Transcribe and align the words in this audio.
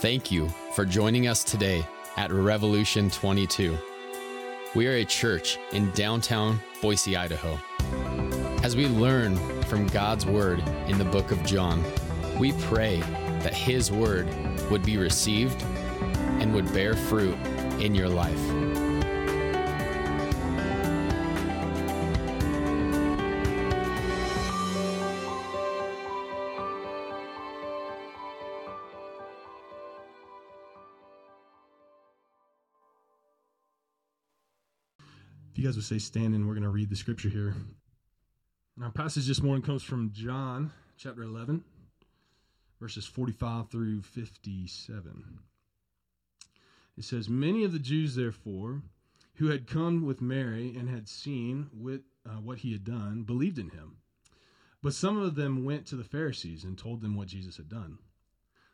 Thank 0.00 0.30
you 0.30 0.48
for 0.74 0.86
joining 0.86 1.26
us 1.28 1.44
today 1.44 1.86
at 2.16 2.32
Revolution 2.32 3.10
22. 3.10 3.76
We 4.74 4.86
are 4.86 4.94
a 4.94 5.04
church 5.04 5.58
in 5.72 5.90
downtown 5.90 6.58
Boise, 6.80 7.18
Idaho. 7.18 7.58
As 8.62 8.74
we 8.74 8.86
learn 8.86 9.36
from 9.64 9.86
God's 9.88 10.24
Word 10.24 10.66
in 10.86 10.96
the 10.96 11.04
book 11.04 11.32
of 11.32 11.44
John, 11.44 11.84
we 12.38 12.52
pray 12.52 13.00
that 13.42 13.52
His 13.52 13.92
Word 13.92 14.26
would 14.70 14.82
be 14.82 14.96
received 14.96 15.62
and 16.40 16.54
would 16.54 16.72
bear 16.72 16.96
fruit 16.96 17.36
in 17.78 17.94
your 17.94 18.08
life. 18.08 18.40
Say 35.90 35.98
standing, 35.98 36.46
we're 36.46 36.54
going 36.54 36.62
to 36.62 36.68
read 36.68 36.88
the 36.88 36.94
scripture 36.94 37.28
here. 37.28 37.56
And 38.76 38.84
our 38.84 38.92
passage 38.92 39.26
this 39.26 39.42
morning 39.42 39.64
comes 39.64 39.82
from 39.82 40.12
John 40.12 40.70
chapter 40.96 41.24
11, 41.24 41.64
verses 42.80 43.06
45 43.06 43.70
through 43.70 44.02
57. 44.02 45.40
It 46.96 47.02
says, 47.02 47.28
Many 47.28 47.64
of 47.64 47.72
the 47.72 47.80
Jews, 47.80 48.14
therefore, 48.14 48.82
who 49.34 49.48
had 49.48 49.66
come 49.66 50.06
with 50.06 50.22
Mary 50.22 50.76
and 50.78 50.88
had 50.88 51.08
seen 51.08 51.68
with, 51.76 52.02
uh, 52.24 52.34
what 52.34 52.58
he 52.58 52.70
had 52.70 52.84
done, 52.84 53.24
believed 53.24 53.58
in 53.58 53.70
him. 53.70 53.96
But 54.84 54.94
some 54.94 55.18
of 55.18 55.34
them 55.34 55.64
went 55.64 55.86
to 55.86 55.96
the 55.96 56.04
Pharisees 56.04 56.62
and 56.62 56.78
told 56.78 57.00
them 57.00 57.16
what 57.16 57.26
Jesus 57.26 57.56
had 57.56 57.68
done. 57.68 57.98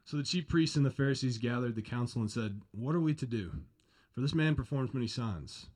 So 0.04 0.18
the 0.18 0.22
chief 0.22 0.48
priests 0.48 0.76
and 0.76 0.84
the 0.84 0.90
Pharisees 0.90 1.38
gathered 1.38 1.76
the 1.76 1.80
council 1.80 2.20
and 2.20 2.30
said, 2.30 2.60
What 2.72 2.94
are 2.94 3.00
we 3.00 3.14
to 3.14 3.26
do? 3.26 3.52
For 4.14 4.20
this 4.20 4.34
man 4.34 4.54
performs 4.54 4.92
many 4.92 5.06
signs. 5.06 5.68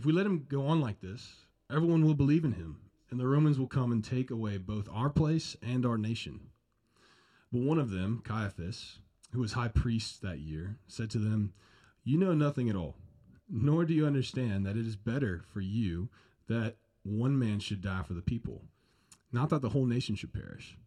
If 0.00 0.06
we 0.06 0.14
let 0.14 0.24
him 0.24 0.46
go 0.48 0.66
on 0.66 0.80
like 0.80 1.02
this, 1.02 1.44
everyone 1.70 2.06
will 2.06 2.14
believe 2.14 2.46
in 2.46 2.52
him, 2.52 2.80
and 3.10 3.20
the 3.20 3.26
Romans 3.26 3.58
will 3.58 3.66
come 3.66 3.92
and 3.92 4.02
take 4.02 4.30
away 4.30 4.56
both 4.56 4.88
our 4.90 5.10
place 5.10 5.58
and 5.62 5.84
our 5.84 5.98
nation. 5.98 6.40
But 7.52 7.60
one 7.60 7.76
of 7.76 7.90
them, 7.90 8.22
Caiaphas, 8.24 9.00
who 9.34 9.40
was 9.40 9.52
high 9.52 9.68
priest 9.68 10.22
that 10.22 10.38
year, 10.38 10.78
said 10.88 11.10
to 11.10 11.18
them, 11.18 11.52
You 12.02 12.16
know 12.16 12.32
nothing 12.32 12.70
at 12.70 12.76
all, 12.76 12.96
nor 13.46 13.84
do 13.84 13.92
you 13.92 14.06
understand 14.06 14.64
that 14.64 14.78
it 14.78 14.86
is 14.86 14.96
better 14.96 15.42
for 15.52 15.60
you 15.60 16.08
that 16.48 16.76
one 17.02 17.38
man 17.38 17.60
should 17.60 17.82
die 17.82 18.02
for 18.02 18.14
the 18.14 18.22
people, 18.22 18.62
not 19.30 19.50
that 19.50 19.60
the 19.60 19.68
whole 19.68 19.84
nation 19.84 20.14
should 20.14 20.32
perish. 20.32 20.78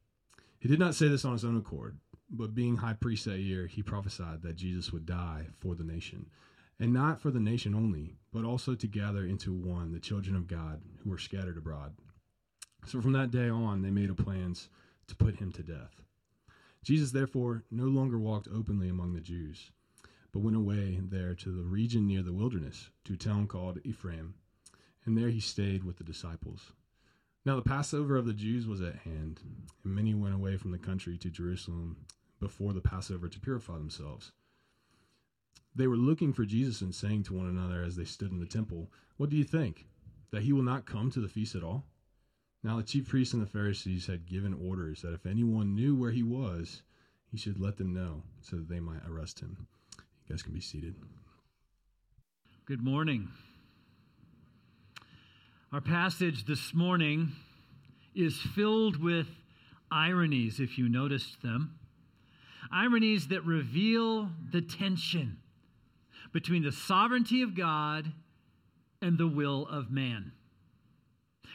He 0.58 0.68
did 0.68 0.80
not 0.80 0.96
say 0.96 1.08
this 1.08 1.24
on 1.24 1.34
his 1.34 1.46
own 1.46 1.56
accord, 1.56 2.00
but 2.32 2.56
being 2.56 2.78
high 2.78 2.94
priest 2.94 3.26
that 3.26 3.42
year, 3.42 3.68
he 3.68 3.84
prophesied 3.84 4.42
that 4.42 4.56
Jesus 4.56 4.92
would 4.92 5.06
die 5.06 5.50
for 5.60 5.76
the 5.76 5.84
nation 5.84 6.32
and 6.80 6.94
not 6.94 7.22
for 7.22 7.32
the 7.32 7.40
nation 7.40 7.76
only, 7.76 8.16
but 8.32 8.46
also 8.46 8.76
to 8.76 8.88
gather 8.88 9.26
into 9.26 9.54
one 9.54 9.92
the 9.92 10.00
children 10.00 10.36
of 10.36 10.48
God 10.48 10.82
who 11.04 11.10
were 11.10 11.18
scattered 11.18 11.58
abroad. 11.58 11.94
So 12.86 13.02
from 13.02 13.14
that 13.14 13.32
day 13.32 13.50
on, 13.50 13.82
they 13.82 13.92
made 13.92 14.16
plans 14.18 14.70
to 15.08 15.16
put 15.16 15.38
him 15.38 15.52
to 15.54 15.64
death. 15.64 16.02
Jesus, 16.84 17.12
therefore, 17.12 17.64
no 17.72 17.86
longer 17.86 18.20
walked 18.20 18.50
openly 18.54 18.90
among 18.90 19.14
the 19.14 19.22
Jews, 19.22 19.72
but 20.34 20.40
went 20.40 20.58
away 20.58 21.00
there 21.02 21.34
to 21.36 21.52
the 21.52 21.64
region 21.64 22.08
near 22.08 22.22
the 22.22 22.34
wilderness, 22.34 22.90
to 23.06 23.14
a 23.14 23.18
town 23.18 23.48
called 23.48 23.80
Ephraim, 23.86 24.34
and 25.06 25.18
there 25.18 25.30
he 25.30 25.40
stayed 25.40 25.84
with 25.84 25.98
the 25.98 26.04
disciples. 26.04 26.74
Now 27.46 27.56
the 27.56 27.62
Passover 27.62 28.18
of 28.18 28.26
the 28.26 28.34
Jews 28.34 28.68
was 28.68 28.82
at 28.82 28.96
hand, 28.98 29.40
and 29.84 29.96
many 29.96 30.14
went 30.14 30.36
away 30.36 30.58
from 30.58 30.72
the 30.72 30.78
country 30.78 31.18
to 31.20 31.30
Jerusalem 31.30 31.98
before 32.40 32.74
the 32.74 32.82
Passover 32.82 33.30
to 33.30 33.40
purify 33.40 33.78
themselves. 33.78 34.32
They 35.76 35.88
were 35.88 35.98
looking 35.98 36.34
for 36.34 36.46
Jesus 36.46 36.82
and 36.82 36.94
saying 36.94 37.24
to 37.24 37.34
one 37.34 37.48
another 37.48 37.84
as 37.84 37.96
they 37.96 38.06
stood 38.06 38.32
in 38.32 38.40
the 38.40 38.46
temple, 38.46 38.92
What 39.18 39.30
do 39.30 39.38
you 39.38 39.44
think? 39.44 39.88
That 40.32 40.44
he 40.44 40.54
will 40.54 40.64
not 40.64 40.86
come 40.86 41.12
to 41.12 41.20
the 41.20 41.28
feast 41.28 41.56
at 41.56 41.64
all? 41.64 41.86
Now 42.64 42.78
the 42.78 42.84
chief 42.84 43.10
priests 43.10 43.34
and 43.34 43.42
the 43.42 43.48
Pharisees 43.48 44.08
had 44.08 44.26
given 44.26 44.54
orders 44.54 45.02
that 45.02 45.14
if 45.14 45.26
anyone 45.26 45.76
knew 45.76 45.96
where 45.96 46.12
he 46.12 46.24
was, 46.24 46.82
he 47.30 47.38
should 47.38 47.60
let 47.60 47.78
them 47.78 47.94
know 47.94 48.24
so 48.42 48.56
that 48.56 48.70
they 48.70 48.80
might 48.80 49.02
arrest 49.08 49.40
him. 49.40 49.68
You 49.98 50.36
guys 50.36 50.44
can 50.44 50.54
be 50.54 50.62
seated. 50.62 50.96
Good 52.66 52.82
morning. 52.82 53.30
Our 55.74 55.82
passage 55.82 56.46
this 56.46 56.74
morning 56.74 57.32
is 58.16 58.38
filled 58.56 59.02
with 59.02 59.28
ironies, 59.92 60.60
if 60.60 60.78
you 60.78 60.88
noticed 60.88 61.42
them. 61.42 61.80
Ironies 62.72 63.28
that 63.28 63.44
reveal 63.44 64.30
the 64.52 64.62
tension 64.62 65.40
between 66.34 66.64
the 66.64 66.72
sovereignty 66.72 67.42
of 67.42 67.56
God 67.56 68.12
and 69.02 69.18
the 69.18 69.28
will 69.28 69.68
of 69.68 69.92
man. 69.92 70.32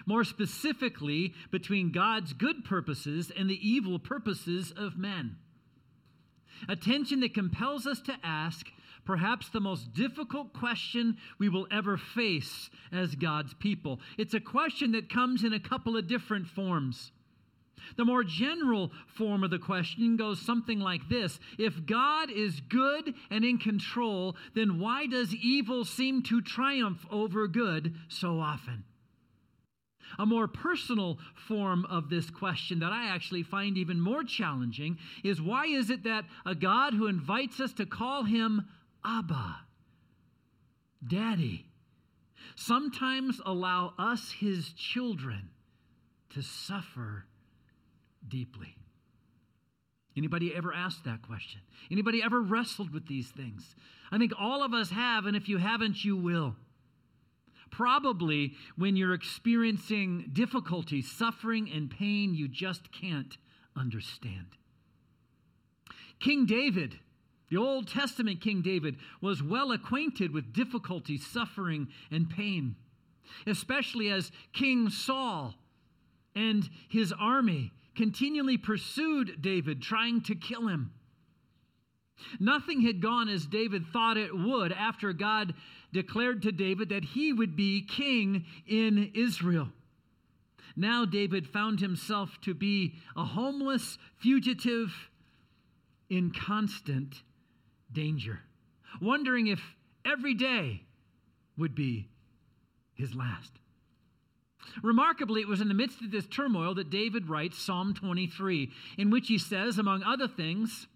More 0.06 0.24
specifically, 0.24 1.34
between 1.50 1.92
God's 1.92 2.32
good 2.32 2.64
purposes 2.64 3.32
and 3.36 3.50
the 3.50 3.68
evil 3.68 3.98
purposes 3.98 4.72
of 4.76 4.96
men. 4.96 5.36
A 6.68 6.76
tension 6.76 7.20
that 7.20 7.34
compels 7.34 7.86
us 7.86 8.00
to 8.02 8.16
ask 8.22 8.66
perhaps 9.04 9.48
the 9.48 9.60
most 9.60 9.92
difficult 9.94 10.52
question 10.52 11.16
we 11.38 11.48
will 11.48 11.66
ever 11.70 11.96
face 11.96 12.70
as 12.92 13.14
God's 13.14 13.54
people. 13.54 14.00
It's 14.16 14.34
a 14.34 14.40
question 14.40 14.92
that 14.92 15.10
comes 15.10 15.44
in 15.44 15.52
a 15.52 15.60
couple 15.60 15.96
of 15.96 16.06
different 16.06 16.46
forms. 16.46 17.10
The 17.96 18.04
more 18.04 18.24
general 18.24 18.92
form 19.06 19.44
of 19.44 19.50
the 19.50 19.58
question 19.58 20.16
goes 20.16 20.40
something 20.40 20.80
like 20.80 21.08
this 21.08 21.38
If 21.58 21.86
God 21.86 22.30
is 22.30 22.60
good 22.60 23.14
and 23.30 23.44
in 23.44 23.58
control, 23.58 24.36
then 24.54 24.78
why 24.78 25.06
does 25.06 25.34
evil 25.34 25.84
seem 25.84 26.22
to 26.24 26.40
triumph 26.40 27.06
over 27.10 27.46
good 27.48 27.94
so 28.08 28.40
often? 28.40 28.84
A 30.18 30.26
more 30.26 30.48
personal 30.48 31.18
form 31.34 31.84
of 31.84 32.08
this 32.08 32.30
question 32.30 32.78
that 32.80 32.92
I 32.92 33.08
actually 33.08 33.42
find 33.42 33.76
even 33.76 34.00
more 34.00 34.24
challenging 34.24 34.98
is 35.22 35.40
why 35.40 35.66
is 35.66 35.90
it 35.90 36.04
that 36.04 36.24
a 36.46 36.54
God 36.54 36.94
who 36.94 37.06
invites 37.06 37.60
us 37.60 37.72
to 37.74 37.86
call 37.86 38.24
him 38.24 38.66
Abba, 39.04 39.56
Daddy, 41.06 41.66
sometimes 42.56 43.40
allow 43.44 43.94
us, 43.98 44.32
his 44.32 44.72
children, 44.72 45.50
to 46.30 46.42
suffer 46.42 47.26
deeply? 48.28 48.76
Anybody 50.16 50.54
ever 50.54 50.72
asked 50.72 51.04
that 51.04 51.22
question? 51.22 51.60
Anybody 51.90 52.22
ever 52.22 52.40
wrestled 52.40 52.92
with 52.92 53.06
these 53.06 53.28
things? 53.28 53.76
I 54.10 54.18
think 54.18 54.32
all 54.38 54.64
of 54.64 54.74
us 54.74 54.90
have, 54.90 55.26
and 55.26 55.36
if 55.36 55.48
you 55.48 55.58
haven't, 55.58 56.04
you 56.04 56.16
will. 56.16 56.56
Probably 57.70 58.54
when 58.76 58.96
you're 58.96 59.14
experiencing 59.14 60.30
difficulty, 60.32 61.02
suffering, 61.02 61.70
and 61.72 61.90
pain 61.90 62.34
you 62.34 62.48
just 62.48 62.90
can't 62.90 63.36
understand. 63.76 64.56
King 66.18 66.46
David, 66.46 66.98
the 67.48 67.58
Old 67.58 67.86
Testament 67.86 68.40
King 68.40 68.60
David, 68.60 68.96
was 69.20 69.42
well 69.42 69.70
acquainted 69.70 70.32
with 70.32 70.52
difficulty, 70.52 71.16
suffering, 71.16 71.88
and 72.10 72.28
pain, 72.28 72.74
especially 73.46 74.08
as 74.08 74.32
King 74.52 74.90
Saul 74.90 75.54
and 76.34 76.68
his 76.88 77.12
army 77.12 77.72
continually 77.98 78.56
pursued 78.56 79.42
David, 79.42 79.82
trying 79.82 80.20
to 80.20 80.36
kill 80.36 80.68
him. 80.68 80.92
Nothing 82.38 82.82
had 82.82 83.02
gone 83.02 83.28
as 83.28 83.44
David 83.44 83.86
thought 83.92 84.16
it 84.16 84.32
would 84.32 84.70
after 84.72 85.12
God 85.12 85.52
declared 85.92 86.42
to 86.42 86.52
David 86.52 86.90
that 86.90 87.04
he 87.04 87.32
would 87.32 87.56
be 87.56 87.82
king 87.82 88.44
in 88.68 89.10
Israel. 89.16 89.70
Now, 90.76 91.06
David 91.06 91.48
found 91.48 91.80
himself 91.80 92.38
to 92.42 92.54
be 92.54 92.94
a 93.16 93.24
homeless 93.24 93.98
fugitive 94.16 95.10
in 96.08 96.30
constant 96.30 97.22
danger, 97.92 98.42
wondering 99.02 99.48
if 99.48 99.60
every 100.04 100.34
day 100.34 100.82
would 101.56 101.74
be 101.74 102.08
his 102.94 103.12
last. 103.16 103.58
Remarkably, 104.82 105.40
it 105.40 105.48
was 105.48 105.60
in 105.60 105.68
the 105.68 105.74
midst 105.74 106.00
of 106.02 106.10
this 106.10 106.26
turmoil 106.26 106.74
that 106.74 106.90
David 106.90 107.28
writes 107.28 107.58
Psalm 107.58 107.94
23, 107.94 108.70
in 108.96 109.10
which 109.10 109.28
he 109.28 109.38
says, 109.38 109.78
among 109.78 110.02
other 110.02 110.28
things, 110.28 110.86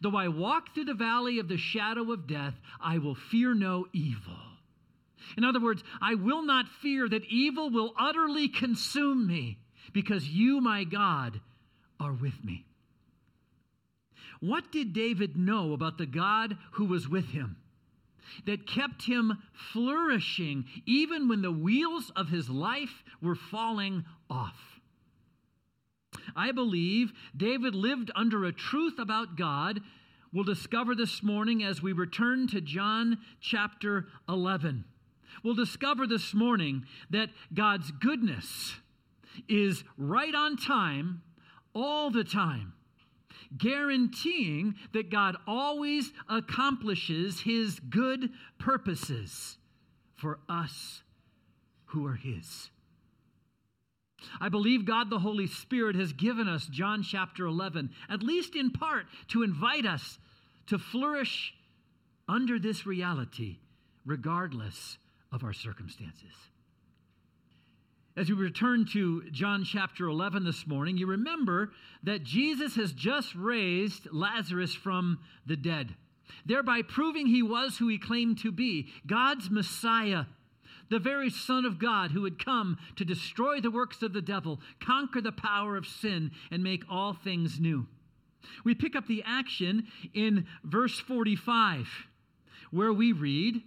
Though 0.00 0.16
I 0.16 0.28
walk 0.28 0.74
through 0.74 0.86
the 0.86 0.94
valley 0.94 1.38
of 1.38 1.48
the 1.48 1.56
shadow 1.56 2.12
of 2.12 2.26
death, 2.26 2.54
I 2.80 2.98
will 2.98 3.14
fear 3.14 3.54
no 3.54 3.86
evil. 3.92 4.36
In 5.36 5.44
other 5.44 5.60
words, 5.60 5.82
I 6.00 6.14
will 6.14 6.42
not 6.42 6.68
fear 6.68 7.08
that 7.08 7.24
evil 7.26 7.70
will 7.70 7.94
utterly 7.98 8.48
consume 8.48 9.26
me 9.26 9.58
because 9.92 10.28
you, 10.28 10.60
my 10.60 10.84
God, 10.84 11.40
are 11.98 12.12
with 12.12 12.44
me. 12.44 12.64
What 14.40 14.70
did 14.70 14.92
David 14.92 15.36
know 15.36 15.72
about 15.72 15.98
the 15.98 16.06
God 16.06 16.56
who 16.72 16.84
was 16.84 17.08
with 17.08 17.30
him? 17.30 17.56
That 18.46 18.66
kept 18.66 19.04
him 19.04 19.38
flourishing 19.72 20.64
even 20.86 21.28
when 21.28 21.42
the 21.42 21.52
wheels 21.52 22.10
of 22.16 22.28
his 22.28 22.48
life 22.48 23.02
were 23.20 23.34
falling 23.34 24.04
off. 24.30 24.80
I 26.34 26.52
believe 26.52 27.12
David 27.36 27.74
lived 27.74 28.10
under 28.14 28.44
a 28.44 28.52
truth 28.52 28.98
about 28.98 29.36
God 29.36 29.80
we'll 30.32 30.44
discover 30.44 30.94
this 30.94 31.22
morning 31.22 31.62
as 31.62 31.82
we 31.82 31.92
return 31.92 32.46
to 32.48 32.60
John 32.60 33.18
chapter 33.40 34.06
11. 34.28 34.84
We'll 35.42 35.54
discover 35.54 36.06
this 36.06 36.34
morning 36.34 36.84
that 37.10 37.30
God's 37.54 37.90
goodness 37.90 38.74
is 39.48 39.84
right 39.96 40.34
on 40.34 40.56
time 40.56 41.22
all 41.74 42.10
the 42.10 42.24
time, 42.24 42.72
guaranteeing 43.56 44.74
that 44.92 45.10
God 45.10 45.36
always 45.46 46.12
accomplishes 46.28 47.40
his 47.40 47.80
good 47.80 48.30
purposes 48.58 49.58
for 50.16 50.38
us 50.48 51.02
who 51.86 52.06
are 52.06 52.14
his. 52.16 52.70
I 54.40 54.48
believe 54.48 54.84
God 54.84 55.10
the 55.10 55.18
Holy 55.18 55.46
Spirit 55.46 55.94
has 55.96 56.12
given 56.12 56.48
us 56.48 56.66
John 56.66 57.02
chapter 57.02 57.46
11, 57.46 57.90
at 58.08 58.22
least 58.22 58.56
in 58.56 58.70
part, 58.70 59.06
to 59.28 59.42
invite 59.42 59.86
us 59.86 60.18
to 60.66 60.78
flourish 60.78 61.54
under 62.28 62.58
this 62.58 62.86
reality, 62.86 63.58
regardless 64.04 64.98
of 65.30 65.44
our 65.44 65.52
circumstances. 65.52 66.32
As 68.16 68.30
we 68.30 68.34
return 68.34 68.86
to 68.94 69.28
John 69.30 69.62
chapter 69.62 70.06
11 70.06 70.42
this 70.42 70.66
morning, 70.66 70.96
you 70.96 71.06
remember 71.06 71.72
that 72.02 72.24
Jesus 72.24 72.74
has 72.76 72.92
just 72.92 73.34
raised 73.34 74.08
Lazarus 74.10 74.74
from 74.74 75.18
the 75.44 75.56
dead, 75.56 75.94
thereby 76.46 76.80
proving 76.80 77.26
he 77.26 77.42
was 77.42 77.76
who 77.76 77.88
he 77.88 77.98
claimed 77.98 78.38
to 78.38 78.50
be 78.50 78.88
God's 79.06 79.50
Messiah, 79.50 80.24
the 80.88 80.98
very 80.98 81.28
Son 81.28 81.66
of 81.66 81.78
God 81.78 82.12
who 82.12 82.24
had 82.24 82.42
come 82.42 82.78
to 82.96 83.04
destroy 83.04 83.60
the 83.60 83.70
works 83.70 84.00
of 84.00 84.14
the 84.14 84.22
devil, 84.22 84.60
conquer 84.80 85.20
the 85.20 85.30
power 85.30 85.76
of 85.76 85.86
sin, 85.86 86.30
and 86.50 86.62
make 86.62 86.84
all 86.88 87.12
things 87.12 87.60
new. 87.60 87.86
We 88.64 88.74
pick 88.74 88.96
up 88.96 89.06
the 89.06 89.24
action 89.26 89.88
in 90.14 90.46
verse 90.64 90.98
45, 90.98 91.86
where 92.70 92.94
we 92.94 93.12
read 93.12 93.60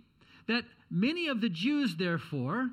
that 0.48 0.63
many 0.90 1.28
of 1.28 1.40
the 1.40 1.50
Jews, 1.50 1.98
therefore, 1.98 2.72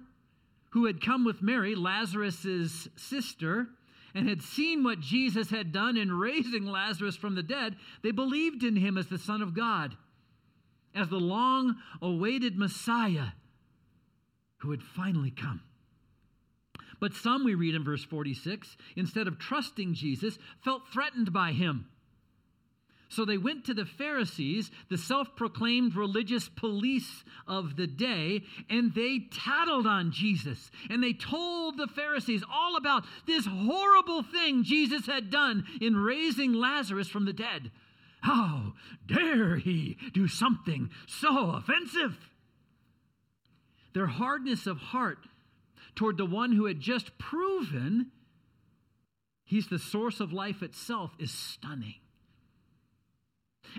who 0.70 0.86
had 0.86 1.04
come 1.04 1.24
with 1.24 1.42
Mary, 1.42 1.74
Lazarus's 1.74 2.88
sister, 2.96 3.68
and 4.14 4.28
had 4.28 4.42
seen 4.42 4.82
what 4.82 5.00
Jesus 5.00 5.50
had 5.50 5.72
done 5.72 5.96
in 5.96 6.10
raising 6.10 6.64
Lazarus 6.64 7.16
from 7.16 7.34
the 7.34 7.42
dead, 7.42 7.76
they 8.02 8.10
believed 8.10 8.64
in 8.64 8.76
him 8.76 8.96
as 8.96 9.08
the 9.08 9.18
Son 9.18 9.42
of 9.42 9.54
God, 9.54 9.96
as 10.94 11.08
the 11.08 11.20
long 11.20 11.76
awaited 12.00 12.56
Messiah 12.56 13.28
who 14.58 14.70
had 14.70 14.82
finally 14.82 15.30
come. 15.30 15.60
But 16.98 17.14
some, 17.14 17.44
we 17.44 17.54
read 17.54 17.74
in 17.74 17.84
verse 17.84 18.04
46, 18.04 18.76
instead 18.96 19.28
of 19.28 19.38
trusting 19.38 19.94
Jesus, 19.94 20.38
felt 20.64 20.88
threatened 20.88 21.32
by 21.32 21.52
him. 21.52 21.86
So 23.08 23.24
they 23.24 23.38
went 23.38 23.64
to 23.66 23.74
the 23.74 23.84
Pharisees, 23.84 24.70
the 24.88 24.98
self 24.98 25.36
proclaimed 25.36 25.94
religious 25.94 26.48
police 26.48 27.24
of 27.46 27.76
the 27.76 27.86
day, 27.86 28.42
and 28.68 28.94
they 28.94 29.20
tattled 29.30 29.86
on 29.86 30.10
Jesus. 30.10 30.70
And 30.90 31.02
they 31.02 31.12
told 31.12 31.76
the 31.76 31.86
Pharisees 31.86 32.42
all 32.52 32.76
about 32.76 33.04
this 33.26 33.46
horrible 33.46 34.22
thing 34.22 34.64
Jesus 34.64 35.06
had 35.06 35.30
done 35.30 35.64
in 35.80 35.96
raising 35.96 36.52
Lazarus 36.52 37.08
from 37.08 37.26
the 37.26 37.32
dead. 37.32 37.70
How 38.22 38.74
dare 39.06 39.56
he 39.56 39.96
do 40.12 40.26
something 40.26 40.90
so 41.06 41.50
offensive? 41.50 42.18
Their 43.94 44.08
hardness 44.08 44.66
of 44.66 44.78
heart 44.78 45.18
toward 45.94 46.18
the 46.18 46.26
one 46.26 46.52
who 46.52 46.66
had 46.66 46.80
just 46.80 47.16
proven 47.18 48.10
he's 49.44 49.68
the 49.68 49.78
source 49.78 50.18
of 50.18 50.32
life 50.32 50.62
itself 50.62 51.12
is 51.20 51.30
stunning 51.30 51.94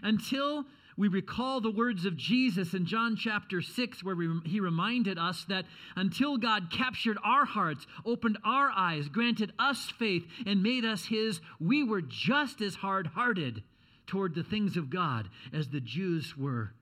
until 0.04 0.66
we 0.98 1.08
recall 1.08 1.62
the 1.62 1.72
words 1.72 2.06
of 2.06 2.18
Jesus 2.18 2.74
in 2.74 2.86
John 2.86 3.16
chapter 3.16 3.62
6, 3.62 4.04
where 4.04 4.16
we, 4.16 4.40
he 4.46 4.60
reminded 4.60 5.20
us 5.20 5.46
that 5.48 5.66
until 5.96 6.38
God 6.38 6.72
captured 6.72 7.20
our 7.24 7.46
hearts, 7.46 7.86
opened 8.04 8.40
our 8.44 8.72
eyes, 8.76 9.08
granted 9.08 9.54
us 9.60 9.92
faith, 10.00 10.26
and 10.46 10.64
made 10.64 10.86
us 10.86 11.06
his, 11.06 11.40
we 11.60 11.84
were 11.84 12.02
just 12.02 12.62
as 12.62 12.76
hard 12.76 13.08
hearted 13.08 13.62
toward 14.08 14.34
the 14.34 14.44
things 14.44 14.76
of 14.76 14.90
God 14.90 15.30
as 15.54 15.70
the 15.70 15.82
Jews 15.82 16.36
were 16.36 16.74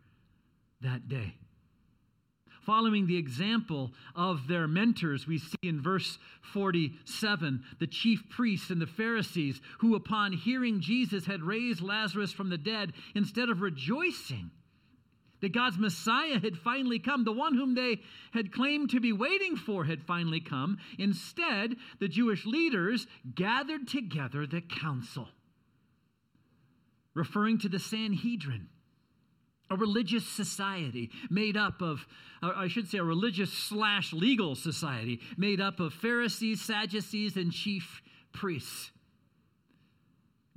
that 0.82 1.10
day 1.10 1.36
following 2.66 3.08
the 3.08 3.18
example 3.18 3.92
of 4.16 4.48
their 4.48 4.68
mentors, 4.68 5.28
we 5.28 5.38
see 5.38 5.58
in 5.64 5.82
verse 5.82 6.18
47 6.54 7.64
the 7.80 7.88
chief 7.88 8.24
priests 8.30 8.70
and 8.70 8.82
the 8.82 8.88
Pharisees, 8.88 9.62
who, 9.80 9.96
upon 9.96 10.34
hearing 10.34 10.82
Jesus 10.82 11.26
had 11.26 11.42
raised 11.42 11.82
Lazarus 11.82 12.32
from 12.32 12.50
the 12.50 12.58
dead, 12.58 12.94
instead 13.14 13.50
of 13.50 13.62
rejoicing, 13.62 14.52
that 15.42 15.54
God's 15.54 15.78
Messiah 15.78 16.40
had 16.40 16.58
finally 16.58 17.00
come, 17.00 17.24
the 17.24 17.32
one 17.32 17.56
whom 17.56 17.76
they 17.76 18.02
had 18.32 18.52
claimed 18.52 18.90
to 18.92 19.00
be 19.00 19.14
waiting 19.14 19.56
for 19.56 19.86
had 19.86 20.02
finally 20.02 20.40
come. 20.40 20.78
Instead, 20.98 21.76
the 22.00 22.08
Jewish 22.08 22.46
leaders 22.46 23.06
gathered 23.36 23.88
together 23.88 24.48
the 24.48 24.62
council, 24.62 25.28
referring 27.14 27.60
to 27.60 27.70
the 27.70 27.80
Sanhedrin 27.80 28.70
a 29.70 29.76
religious 29.76 30.28
society 30.28 31.10
made 31.30 31.58
up 31.58 31.82
of, 31.82 32.06
I 32.42 32.68
should 32.68 32.88
say, 32.88 33.00
a 33.00 33.04
religious 33.04 33.52
slash 33.52 34.14
legal 34.14 34.56
society 34.56 35.20
made 35.38 35.60
up 35.60 35.80
of 35.80 35.94
Pharisees, 35.94 36.62
Sadducees, 36.62 37.36
and 37.36 37.52
chief 37.52 38.02
priests. 38.32 38.92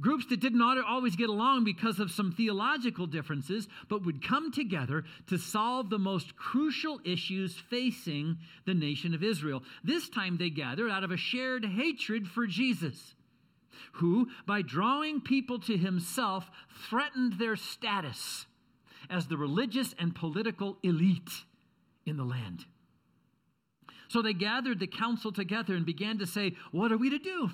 Groups 0.00 0.26
that 0.26 0.38
did 0.38 0.55
not 0.55 0.78
always 0.84 1.16
get 1.16 1.28
along 1.28 1.64
because 1.64 1.99
of 1.99 2.12
some 2.12 2.31
theological 2.31 3.06
differences, 3.06 3.66
but 3.88 4.05
would 4.05 4.25
come 4.25 4.52
together 4.52 5.05
to 5.26 5.38
solve 5.38 5.90
the 5.90 5.99
most 5.99 6.37
crucial 6.37 7.00
issues 7.05 7.56
facing 7.69 8.38
the 8.64 8.75
nation 8.75 9.12
of 9.12 9.25
Israel. 9.25 9.64
This 9.82 10.08
time 10.08 10.37
they 10.37 10.50
gathered 10.50 10.90
out 10.90 11.02
of 11.02 11.10
a 11.10 11.16
shared 11.16 11.64
hatred 11.64 12.28
for 12.28 12.46
Jesus, 12.46 13.14
who, 13.94 14.28
by 14.46 14.62
drawing 14.62 15.20
people 15.20 15.58
to 15.60 15.76
himself, 15.76 16.49
threatened 16.88 17.32
their 17.32 17.56
status 17.56 18.46
as 19.10 19.26
the 19.26 19.37
religious 19.37 19.94
and 19.99 20.14
political 20.14 20.78
elite 20.82 21.44
in 22.06 22.16
the 22.16 22.25
land. 22.25 22.64
So 24.08 24.22
they 24.22 24.32
gathered 24.32 24.81
the 24.81 24.86
council 24.86 25.32
together 25.32 25.74
and 25.74 25.84
began 25.84 26.19
to 26.19 26.27
say, 26.27 26.56
What 26.72 26.93
are 26.93 26.96
we 26.96 27.10
to 27.10 27.19
do? 27.19 27.50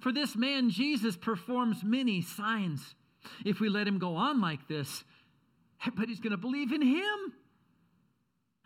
For 0.00 0.12
this 0.12 0.34
man, 0.34 0.70
Jesus, 0.70 1.16
performs 1.16 1.84
many 1.84 2.22
signs. 2.22 2.94
If 3.44 3.60
we 3.60 3.68
let 3.68 3.86
him 3.86 3.98
go 3.98 4.16
on 4.16 4.40
like 4.40 4.66
this, 4.66 5.04
everybody's 5.86 6.20
going 6.20 6.30
to 6.30 6.38
believe 6.38 6.72
in 6.72 6.80
him. 6.80 7.32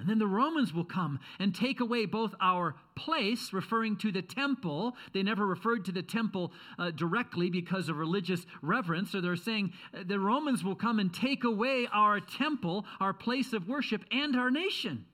And 0.05 0.11
then 0.11 0.19
the 0.19 0.27
Romans 0.27 0.75
will 0.75 0.85
come 0.85 1.19
and 1.39 1.55
take 1.55 1.81
away 1.81 2.05
both 2.05 2.35
our 2.39 2.75
place, 2.95 3.55
referring 3.55 3.97
to 3.97 4.13
the 4.13 4.21
temple. 4.21 4.97
They 5.15 5.23
never 5.23 5.47
referred 5.47 5.87
to 5.87 5.93
the 5.93 6.03
temple 6.03 6.53
uh, 6.79 6.91
directly 6.91 7.49
because 7.49 7.89
of 7.89 7.97
religious 7.97 8.45
reverence. 8.61 9.13
So 9.13 9.23
they're 9.23 9.35
saying 9.35 9.73
uh, 9.95 10.01
the 10.07 10.21
Romans 10.21 10.63
will 10.63 10.75
come 10.75 10.99
and 10.99 11.11
take 11.13 11.45
away 11.45 11.89
our 11.91 12.21
temple, 12.21 12.85
our 13.01 13.15
place 13.15 13.55
of 13.55 13.67
worship, 13.67 14.05
and 14.11 14.37
our 14.37 14.51
nation. 14.51 15.07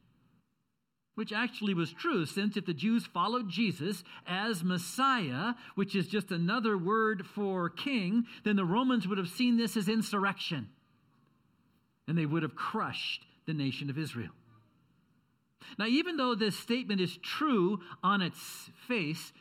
Which 1.14 1.32
actually 1.32 1.74
was 1.74 1.92
true, 1.92 2.26
since 2.26 2.56
if 2.56 2.66
the 2.66 2.74
Jews 2.74 3.06
followed 3.06 3.48
Jesus 3.48 4.02
as 4.26 4.64
Messiah, 4.64 5.54
which 5.76 5.94
is 5.94 6.08
just 6.08 6.32
another 6.32 6.76
word 6.76 7.24
for 7.24 7.70
king, 7.70 8.26
then 8.42 8.56
the 8.56 8.64
Romans 8.64 9.06
would 9.06 9.18
have 9.18 9.28
seen 9.28 9.56
this 9.56 9.76
as 9.76 9.88
insurrection. 9.88 10.68
And 12.08 12.18
they 12.18 12.26
would 12.26 12.42
have 12.42 12.56
crushed 12.56 13.24
the 13.46 13.54
nation 13.54 13.88
of 13.88 13.96
Israel. 13.96 14.32
Now, 15.78 15.86
even 15.86 16.16
though 16.16 16.34
this 16.34 16.58
statement 16.58 17.00
is 17.00 17.16
true 17.18 17.80
on 18.02 18.22
its 18.22 18.70
face, 18.88 19.32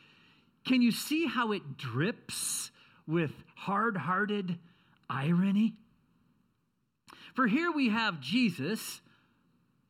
can 0.64 0.82
you 0.82 0.92
see 0.92 1.26
how 1.26 1.52
it 1.52 1.76
drips 1.76 2.70
with 3.06 3.32
hard 3.56 3.96
hearted 3.96 4.58
irony? 5.08 5.74
For 7.34 7.46
here 7.46 7.70
we 7.70 7.88
have 7.88 8.20
Jesus 8.20 9.00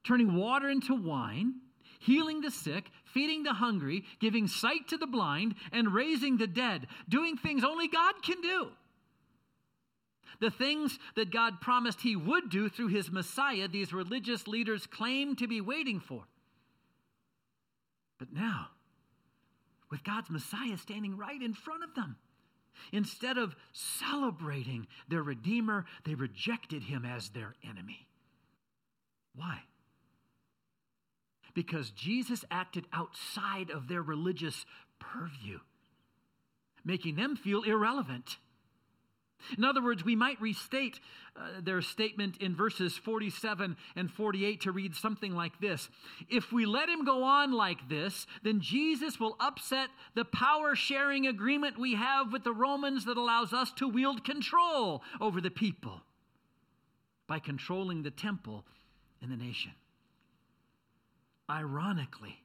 turning 0.04 0.34
water 0.34 0.68
into 0.68 0.94
wine, 0.94 1.54
healing 1.98 2.40
the 2.40 2.50
sick, 2.50 2.90
feeding 3.04 3.42
the 3.42 3.54
hungry, 3.54 4.04
giving 4.18 4.46
sight 4.46 4.88
to 4.88 4.96
the 4.96 5.06
blind, 5.06 5.54
and 5.72 5.92
raising 5.92 6.36
the 6.36 6.46
dead, 6.46 6.86
doing 7.08 7.36
things 7.36 7.64
only 7.64 7.88
God 7.88 8.22
can 8.22 8.40
do. 8.40 8.70
The 10.40 10.50
things 10.50 10.98
that 11.16 11.30
God 11.30 11.60
promised 11.60 12.00
he 12.00 12.16
would 12.16 12.48
do 12.48 12.68
through 12.68 12.88
his 12.88 13.10
Messiah, 13.10 13.68
these 13.68 13.92
religious 13.92 14.46
leaders 14.46 14.86
claim 14.86 15.36
to 15.36 15.46
be 15.46 15.60
waiting 15.60 16.00
for. 16.00 16.24
But 18.18 18.32
now, 18.32 18.68
with 19.90 20.02
God's 20.02 20.30
Messiah 20.30 20.78
standing 20.78 21.16
right 21.18 21.40
in 21.40 21.52
front 21.52 21.84
of 21.84 21.94
them, 21.94 22.16
instead 22.92 23.36
of 23.36 23.54
celebrating 23.72 24.86
their 25.08 25.22
Redeemer, 25.22 25.84
they 26.04 26.14
rejected 26.14 26.84
him 26.84 27.04
as 27.04 27.28
their 27.30 27.54
enemy. 27.62 28.06
Why? 29.34 29.60
Because 31.52 31.90
Jesus 31.90 32.44
acted 32.50 32.86
outside 32.92 33.70
of 33.70 33.88
their 33.88 34.02
religious 34.02 34.64
purview, 34.98 35.58
making 36.84 37.16
them 37.16 37.36
feel 37.36 37.62
irrelevant 37.62 38.38
In 39.56 39.64
other 39.64 39.82
words, 39.82 40.04
we 40.04 40.16
might 40.16 40.40
restate 40.40 41.00
uh, 41.36 41.60
their 41.62 41.80
statement 41.82 42.36
in 42.38 42.54
verses 42.54 42.96
47 42.96 43.76
and 43.96 44.10
48 44.10 44.60
to 44.62 44.72
read 44.72 44.94
something 44.94 45.34
like 45.34 45.60
this 45.60 45.88
If 46.28 46.52
we 46.52 46.66
let 46.66 46.88
him 46.88 47.04
go 47.04 47.22
on 47.22 47.52
like 47.52 47.88
this, 47.88 48.26
then 48.42 48.60
Jesus 48.60 49.20
will 49.20 49.36
upset 49.40 49.90
the 50.14 50.24
power 50.24 50.74
sharing 50.74 51.26
agreement 51.26 51.78
we 51.78 51.94
have 51.94 52.32
with 52.32 52.44
the 52.44 52.52
Romans 52.52 53.04
that 53.04 53.16
allows 53.16 53.52
us 53.52 53.72
to 53.72 53.88
wield 53.88 54.24
control 54.24 55.02
over 55.20 55.40
the 55.40 55.50
people 55.50 56.02
by 57.26 57.38
controlling 57.38 58.02
the 58.02 58.10
temple 58.10 58.64
and 59.22 59.30
the 59.30 59.36
nation. 59.36 59.72
Ironically, 61.48 62.42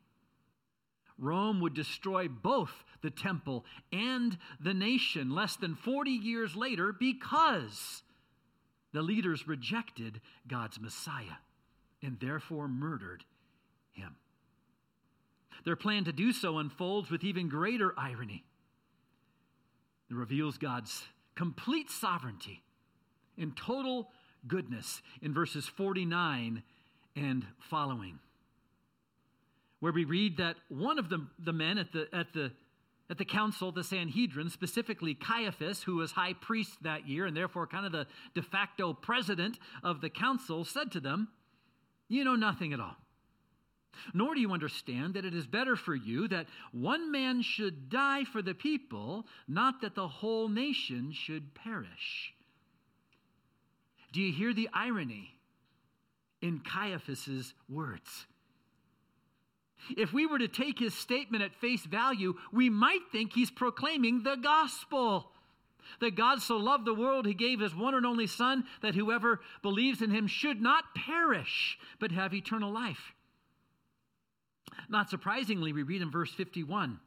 Rome 1.17 1.61
would 1.61 1.73
destroy 1.73 2.27
both 2.27 2.83
the 3.01 3.09
temple 3.09 3.65
and 3.91 4.37
the 4.59 4.73
nation 4.73 5.33
less 5.33 5.55
than 5.55 5.75
40 5.75 6.11
years 6.11 6.55
later 6.55 6.91
because 6.91 8.03
the 8.93 9.01
leaders 9.01 9.47
rejected 9.47 10.21
God's 10.47 10.79
Messiah 10.79 11.37
and 12.01 12.19
therefore 12.19 12.67
murdered 12.67 13.23
him. 13.93 14.15
Their 15.63 15.75
plan 15.75 16.03
to 16.05 16.11
do 16.11 16.31
so 16.31 16.57
unfolds 16.59 17.09
with 17.09 17.23
even 17.23 17.49
greater 17.49 17.93
irony. 17.97 18.43
It 20.09 20.15
reveals 20.15 20.57
God's 20.57 21.03
complete 21.35 21.89
sovereignty 21.89 22.61
and 23.37 23.55
total 23.57 24.09
goodness 24.47 25.01
in 25.21 25.33
verses 25.33 25.65
49 25.65 26.61
and 27.15 27.45
following 27.59 28.19
where 29.85 29.93
we 29.93 30.03
read 30.03 30.37
that 30.37 30.55
one 30.67 30.97
of 30.97 31.09
the, 31.09 31.23
the 31.37 31.53
men 31.53 31.77
at 31.77 31.91
the, 31.91 32.07
at, 32.11 32.33
the, 32.33 32.51
at 33.07 33.19
the 33.19 33.23
council, 33.23 33.71
the 33.71 33.83
Sanhedrin, 33.83 34.49
specifically 34.49 35.13
Caiaphas, 35.13 35.83
who 35.83 35.97
was 35.97 36.11
high 36.11 36.33
priest 36.33 36.81
that 36.81 37.07
year 37.07 37.27
and 37.27 37.37
therefore 37.37 37.67
kind 37.67 37.85
of 37.85 37.91
the 37.91 38.07
de 38.33 38.41
facto 38.41 38.93
president 38.93 39.59
of 39.83 40.01
the 40.01 40.09
council, 40.09 40.65
said 40.65 40.91
to 40.93 40.99
them, 40.99 41.27
You 42.07 42.23
know 42.23 42.33
nothing 42.35 42.73
at 42.73 42.79
all. 42.79 42.95
Nor 44.11 44.33
do 44.33 44.41
you 44.41 44.53
understand 44.53 45.13
that 45.13 45.23
it 45.23 45.35
is 45.35 45.45
better 45.45 45.75
for 45.75 45.93
you 45.93 46.27
that 46.29 46.47
one 46.71 47.11
man 47.11 47.43
should 47.43 47.87
die 47.87 48.23
for 48.23 48.41
the 48.41 48.55
people, 48.55 49.27
not 49.47 49.81
that 49.81 49.93
the 49.93 50.07
whole 50.07 50.49
nation 50.49 51.11
should 51.13 51.53
perish. 51.53 52.33
Do 54.11 54.19
you 54.19 54.33
hear 54.33 54.51
the 54.51 54.67
irony 54.73 55.37
in 56.41 56.61
Caiaphas's 56.61 57.53
words? 57.69 58.25
If 59.95 60.13
we 60.13 60.25
were 60.25 60.39
to 60.39 60.47
take 60.47 60.79
his 60.79 60.93
statement 60.93 61.43
at 61.43 61.55
face 61.55 61.85
value, 61.85 62.35
we 62.51 62.69
might 62.69 63.11
think 63.11 63.33
he's 63.33 63.51
proclaiming 63.51 64.23
the 64.23 64.35
gospel. 64.35 65.31
That 65.99 66.15
God 66.15 66.41
so 66.41 66.57
loved 66.57 66.85
the 66.85 66.93
world, 66.93 67.25
he 67.25 67.33
gave 67.33 67.59
his 67.59 67.75
one 67.75 67.93
and 67.93 68.05
only 68.05 68.27
Son, 68.27 68.65
that 68.81 68.95
whoever 68.95 69.41
believes 69.61 70.01
in 70.01 70.09
him 70.09 70.27
should 70.27 70.61
not 70.61 70.95
perish, 70.95 71.77
but 71.99 72.11
have 72.11 72.33
eternal 72.33 72.71
life. 72.71 73.13
Not 74.89 75.09
surprisingly, 75.09 75.73
we 75.73 75.83
read 75.83 76.01
in 76.01 76.11
verse 76.11 76.33
51 76.33 76.99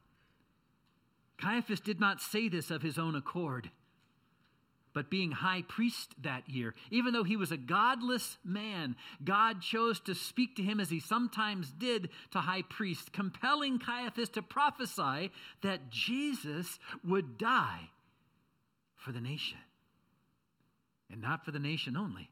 Caiaphas 1.39 1.81
did 1.81 2.01
not 2.01 2.21
say 2.21 2.49
this 2.49 2.71
of 2.71 2.83
his 2.83 2.99
own 2.99 3.15
accord 3.15 3.71
but 4.99 5.11
being 5.11 5.31
high 5.31 5.62
priest 5.62 6.12
that 6.25 6.50
year. 6.50 6.75
Even 6.90 7.12
though 7.12 7.23
he 7.23 7.37
was 7.37 7.52
a 7.52 7.57
godless 7.57 8.37
man, 8.45 8.97
God 9.23 9.62
chose 9.62 10.00
to 10.00 10.12
speak 10.17 10.57
to 10.57 10.62
him 10.64 10.81
as 10.81 10.90
he 10.90 10.99
sometimes 10.99 11.71
did 11.71 12.09
to 12.33 12.40
high 12.40 12.62
priests, 12.62 13.09
compelling 13.12 13.78
Caiaphas 13.78 14.28
to 14.31 14.43
prophesy 14.43 15.31
that 15.62 15.88
Jesus 15.88 16.81
would 17.05 17.38
die 17.38 17.90
for 18.97 19.12
the 19.12 19.21
nation. 19.21 19.59
And 21.12 21.23
not 21.23 21.45
for 21.45 21.52
the 21.52 21.61
nation 21.61 21.97
only, 21.97 22.28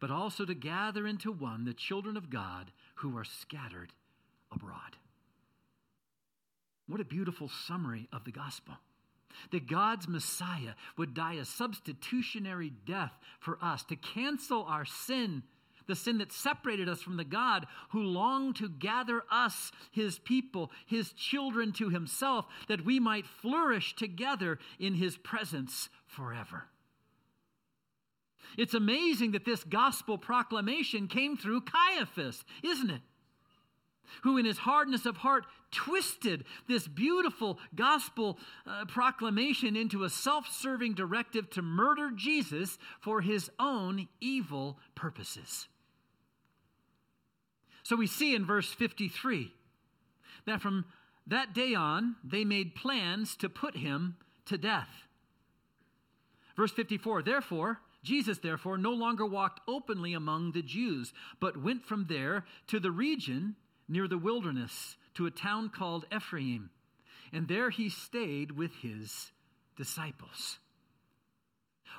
but 0.00 0.10
also 0.10 0.44
to 0.44 0.54
gather 0.54 1.06
into 1.06 1.30
one 1.30 1.64
the 1.64 1.74
children 1.74 2.16
of 2.16 2.28
God 2.28 2.72
who 2.96 3.16
are 3.16 3.24
scattered 3.24 3.92
abroad. 4.50 4.96
What 6.88 6.98
a 7.00 7.04
beautiful 7.04 7.48
summary 7.48 8.08
of 8.12 8.24
the 8.24 8.32
gospel 8.32 8.74
that 9.50 9.68
God's 9.68 10.08
Messiah 10.08 10.74
would 10.96 11.14
die 11.14 11.34
a 11.34 11.44
substitutionary 11.44 12.72
death 12.86 13.12
for 13.40 13.58
us 13.62 13.84
to 13.84 13.96
cancel 13.96 14.64
our 14.64 14.84
sin, 14.84 15.42
the 15.86 15.96
sin 15.96 16.18
that 16.18 16.32
separated 16.32 16.88
us 16.88 17.02
from 17.02 17.16
the 17.16 17.24
God 17.24 17.66
who 17.90 18.02
longed 18.02 18.56
to 18.56 18.68
gather 18.68 19.22
us, 19.30 19.72
his 19.90 20.18
people, 20.18 20.70
his 20.86 21.12
children 21.12 21.72
to 21.72 21.88
himself, 21.88 22.46
that 22.68 22.84
we 22.84 23.00
might 23.00 23.26
flourish 23.26 23.96
together 23.96 24.58
in 24.78 24.94
his 24.94 25.16
presence 25.16 25.88
forever. 26.06 26.64
It's 28.56 28.74
amazing 28.74 29.32
that 29.32 29.44
this 29.44 29.64
gospel 29.64 30.18
proclamation 30.18 31.06
came 31.06 31.36
through 31.36 31.62
Caiaphas, 31.62 32.44
isn't 32.62 32.90
it? 32.90 33.02
Who 34.22 34.38
in 34.38 34.44
his 34.44 34.58
hardness 34.58 35.06
of 35.06 35.18
heart 35.18 35.44
twisted 35.70 36.44
this 36.66 36.86
beautiful 36.88 37.58
gospel 37.74 38.38
uh, 38.66 38.84
proclamation 38.86 39.76
into 39.76 40.04
a 40.04 40.10
self 40.10 40.48
serving 40.50 40.94
directive 40.94 41.50
to 41.50 41.62
murder 41.62 42.10
Jesus 42.14 42.78
for 43.00 43.20
his 43.20 43.50
own 43.58 44.08
evil 44.20 44.78
purposes. 44.94 45.68
So 47.82 47.96
we 47.96 48.06
see 48.06 48.34
in 48.34 48.44
verse 48.44 48.70
53 48.72 49.52
that 50.46 50.60
from 50.60 50.84
that 51.26 51.54
day 51.54 51.74
on, 51.74 52.16
they 52.24 52.44
made 52.44 52.74
plans 52.74 53.36
to 53.36 53.48
put 53.48 53.76
him 53.76 54.16
to 54.46 54.58
death. 54.58 54.88
Verse 56.56 56.72
54 56.72 57.22
Therefore, 57.22 57.80
Jesus, 58.02 58.38
therefore, 58.38 58.78
no 58.78 58.92
longer 58.92 59.26
walked 59.26 59.60
openly 59.68 60.14
among 60.14 60.52
the 60.52 60.62
Jews, 60.62 61.12
but 61.40 61.62
went 61.62 61.84
from 61.84 62.06
there 62.08 62.44
to 62.68 62.80
the 62.80 62.90
region 62.90 63.56
near 63.88 64.06
the 64.06 64.18
wilderness 64.18 64.96
to 65.14 65.26
a 65.26 65.30
town 65.30 65.70
called 65.70 66.04
Ephraim, 66.14 66.70
and 67.32 67.48
there 67.48 67.70
he 67.70 67.88
stayed 67.88 68.52
with 68.52 68.72
his 68.76 69.32
disciples. 69.76 70.58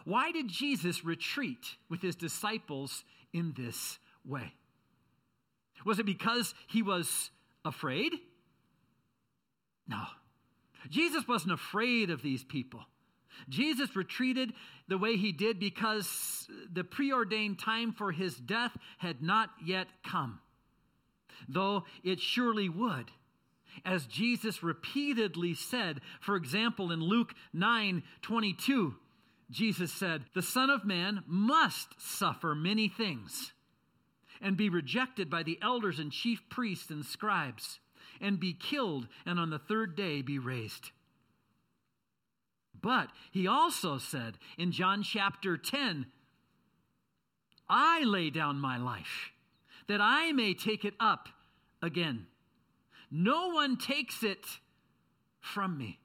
Why 0.06 0.32
did 0.32 0.48
Jesus 0.48 1.04
retreat 1.04 1.76
with 1.90 2.02
his 2.02 2.16
disciples 2.16 3.04
in 3.34 3.54
this 3.58 4.00
way? 4.26 4.54
Was 5.86 6.00
it 6.00 6.06
because 6.06 6.54
he 6.68 6.82
was 6.82 7.32
afraid? 7.66 8.14
No. 9.88 10.04
Jesus 10.90 11.28
wasn't 11.28 11.54
afraid 11.54 12.10
of 12.10 12.22
these 12.22 12.44
people. 12.44 12.82
Jesus 13.48 13.96
retreated 13.96 14.54
the 14.88 14.98
way 14.98 15.16
he 15.16 15.32
did 15.32 15.60
because 15.60 16.48
the 16.72 16.84
preordained 16.84 17.60
time 17.60 17.92
for 17.92 18.12
his 18.12 18.36
death 18.36 18.76
had 18.98 19.22
not 19.22 19.50
yet 19.64 19.88
come 20.04 20.40
though 21.48 21.84
it 22.04 22.20
surely 22.20 22.70
would. 22.70 23.12
As 23.86 24.06
Jesus 24.06 24.64
repeatedly 24.64 25.54
said, 25.54 26.02
for 26.20 26.36
example, 26.36 26.92
in 26.92 27.00
Luke 27.00 27.34
9 27.54 28.04
22, 28.22 28.96
Jesus 29.52 29.92
said, 29.92 30.26
The 30.34 30.42
Son 30.42 30.70
of 30.70 30.86
Man 30.86 31.24
must 31.28 32.00
suffer 32.00 32.54
many 32.54 32.88
things 32.88 33.54
and 34.42 34.56
be 34.56 34.70
rejected 34.70 35.30
by 35.30 35.44
the 35.44 35.60
elders 35.62 36.00
and 36.00 36.12
chief 36.12 36.42
priests 36.50 36.90
and 36.90 37.06
scribes 37.06 37.80
and 38.22 38.40
be 38.40 38.54
killed 38.54 39.08
and 39.26 39.40
on 39.40 39.50
the 39.50 39.60
third 39.60 39.96
day 39.96 40.22
be 40.22 40.40
raised. 40.40 40.92
But 42.82 43.10
he 43.32 43.48
also 43.48 43.98
said 43.98 44.38
in 44.58 44.72
John 44.72 45.04
chapter 45.04 45.58
10, 45.58 46.06
I 47.68 48.04
lay 48.04 48.30
down 48.30 48.60
my 48.60 48.78
life 48.78 49.32
that 49.90 50.00
I 50.00 50.32
may 50.32 50.54
take 50.54 50.86
it 50.86 50.94
up 51.00 51.28
again. 51.82 52.28
No 53.12 53.50
one 53.50 53.76
takes 53.76 54.24
it 54.24 54.46
from 55.42 55.80
me, 55.80 56.00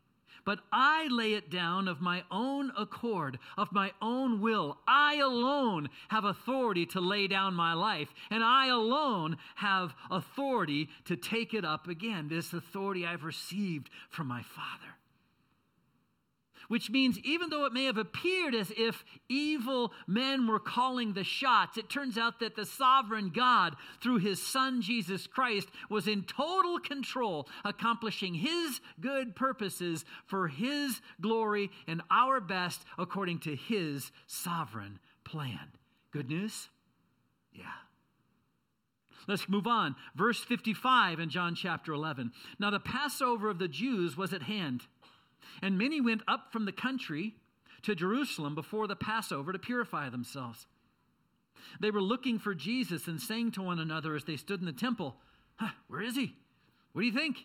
but 0.47 0.61
I 0.73 1.07
lay 1.09 1.35
it 1.35 1.51
down 1.51 1.87
of 1.87 2.01
my 2.01 2.25
own 2.31 2.73
accord, 2.79 3.39
of 3.59 3.73
my 3.73 3.93
own 4.01 4.41
will. 4.41 4.79
I 4.89 5.17
alone 5.17 5.91
have 6.09 6.25
authority 6.25 6.87
to 6.87 7.01
lay 7.01 7.29
down 7.29 7.55
my 7.55 7.75
life, 7.75 8.09
and 8.31 8.43
I 8.43 8.69
alone 8.69 9.37
have 9.57 9.95
authority 10.11 10.89
to 11.05 11.15
take 11.15 11.53
it 11.53 11.65
up 11.65 11.87
again. 11.87 12.29
This 12.29 12.55
authority 12.55 13.07
I've 13.07 13.25
received 13.25 13.91
from 14.09 14.29
my 14.29 14.43
Father 14.43 14.95
which 16.69 16.91
means 16.91 17.19
even 17.21 17.51
though 17.51 17.65
it 17.65 17.73
may 17.73 17.85
have 17.85 17.99
appeared 17.99 18.55
as 18.55 18.73
if 18.77 19.05
evil 19.29 19.93
men 20.07 20.47
were 20.47 20.61
calling 20.61 21.13
the 21.13 21.25
shots, 21.25 21.77
it 21.77 21.89
turns 21.89 22.19
out 22.19 22.41
that 22.41 22.57
the 22.57 22.67
sovereign 22.67 23.31
God, 23.31 23.77
through 24.03 24.19
his 24.19 24.45
Son 24.45 24.83
Jesus 24.83 25.27
Christ, 25.27 25.69
was 25.89 26.09
in 26.09 26.23
total 26.25 26.79
control, 26.79 27.49
accomplishing 27.65 28.35
his 28.35 28.81
good 29.01 29.37
purposes 29.37 30.05
for 30.27 30.49
his 30.49 31.01
glory 31.21 31.71
and 31.87 32.03
our 32.11 32.41
best 32.41 32.85
according 32.99 33.39
to 33.41 33.55
his 33.55 34.11
sovereign 34.27 34.99
plan. 35.25 35.73
Good 36.13 36.29
news? 36.29 36.69
Yeah. 37.53 37.65
Let's 39.27 39.49
move 39.49 39.67
on. 39.67 39.97
Verse 40.15 40.43
55 40.43 41.19
in 41.19 41.31
John 41.31 41.55
chapter 41.55 41.93
11. 41.93 42.33
Now, 42.59 42.71
the 42.71 42.81
Passover 42.81 43.49
of 43.49 43.59
the 43.59 43.69
Jews 43.69 44.17
was 44.17 44.33
at 44.33 44.43
hand. 44.43 44.83
And 45.63 45.79
many 45.79 46.01
went 46.01 46.23
up 46.29 46.53
from 46.53 46.65
the 46.65 46.73
country 46.73 47.35
to 47.83 47.95
Jerusalem 47.95 48.55
before 48.55 48.87
the 48.87 48.97
Passover 48.97 49.53
to 49.53 49.59
purify 49.59 50.09
themselves. 50.09 50.67
They 51.81 51.91
were 51.91 52.03
looking 52.03 52.39
for 52.39 52.55
Jesus 52.55 53.07
and 53.07 53.21
saying 53.21 53.53
to 53.53 53.63
one 53.63 53.79
another 53.79 54.15
as 54.15 54.25
they 54.25 54.37
stood 54.37 54.61
in 54.61 54.67
the 54.67 54.73
temple, 54.73 55.17
huh, 55.57 55.71
Where 55.89 56.03
is 56.03 56.17
he? 56.17 56.35
What 56.93 57.03
do 57.03 57.07
you 57.07 57.13
think? 57.13 57.39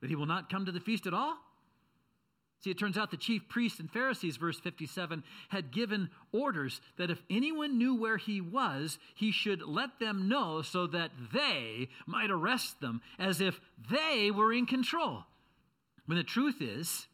That 0.00 0.10
he 0.10 0.16
will 0.16 0.26
not 0.26 0.50
come 0.50 0.66
to 0.66 0.72
the 0.72 0.80
feast 0.80 1.06
at 1.06 1.14
all? 1.14 1.36
See, 2.60 2.70
it 2.70 2.78
turns 2.78 2.98
out 2.98 3.12
the 3.12 3.16
chief 3.16 3.48
priests 3.48 3.78
and 3.78 3.90
Pharisees, 3.90 4.36
verse 4.36 4.58
57, 4.58 5.22
had 5.50 5.70
given 5.70 6.10
orders 6.32 6.80
that 6.96 7.10
if 7.10 7.22
anyone 7.30 7.78
knew 7.78 7.94
where 7.94 8.16
he 8.16 8.40
was, 8.40 8.98
he 9.14 9.30
should 9.30 9.62
let 9.62 10.00
them 10.00 10.28
know 10.28 10.62
so 10.62 10.88
that 10.88 11.12
they 11.32 11.88
might 12.04 12.30
arrest 12.30 12.80
them 12.80 13.00
as 13.16 13.40
if 13.40 13.60
they 13.90 14.32
were 14.32 14.52
in 14.52 14.66
control. 14.66 15.24
When 16.06 16.18
the 16.18 16.24
truth 16.24 16.60
is, 16.60 17.06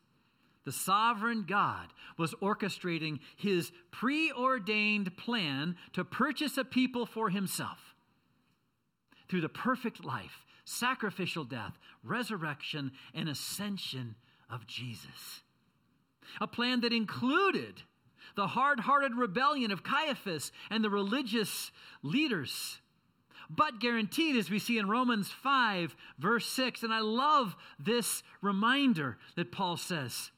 the 0.64 0.73
sovereign 0.73 1.44
God 1.47 1.88
was 2.18 2.35
orchestrating 2.35 3.21
his 3.37 3.71
preordained 3.90 5.16
plan 5.16 5.76
to 5.92 6.04
purchase 6.04 6.56
a 6.56 6.64
people 6.64 7.06
for 7.06 7.30
himself 7.30 7.94
through 9.28 9.42
the 9.42 9.49
perfect 9.49 10.04
life, 10.04 10.44
sacrificial 10.64 11.44
death, 11.44 11.78
resurrection, 12.02 12.92
and 13.14 13.28
ascension 13.28 14.14
of 14.50 14.66
Jesus. 14.66 15.42
A 16.40 16.47
plan 16.47 16.80
that 16.80 16.92
included 16.92 17.83
the 18.37 18.47
hard 18.49 18.80
hearted 18.80 19.14
rebellion 19.14 19.71
of 19.71 19.83
Caiaphas 19.83 20.50
and 20.71 20.83
the 20.83 20.90
religious 20.90 21.71
leaders, 22.02 22.80
but 23.50 23.78
guaranteed, 23.78 24.37
as 24.37 24.50
we 24.50 24.59
see 24.59 24.78
in 24.78 24.88
Romans 24.88 25.28
5, 25.28 25.94
verse 26.18 26.47
6. 26.47 26.83
And 26.83 26.92
I 26.92 27.00
love 27.00 27.54
this 27.78 28.23
reminder 28.40 29.18
that 29.37 29.52
Paul 29.52 29.76
says 29.76 30.30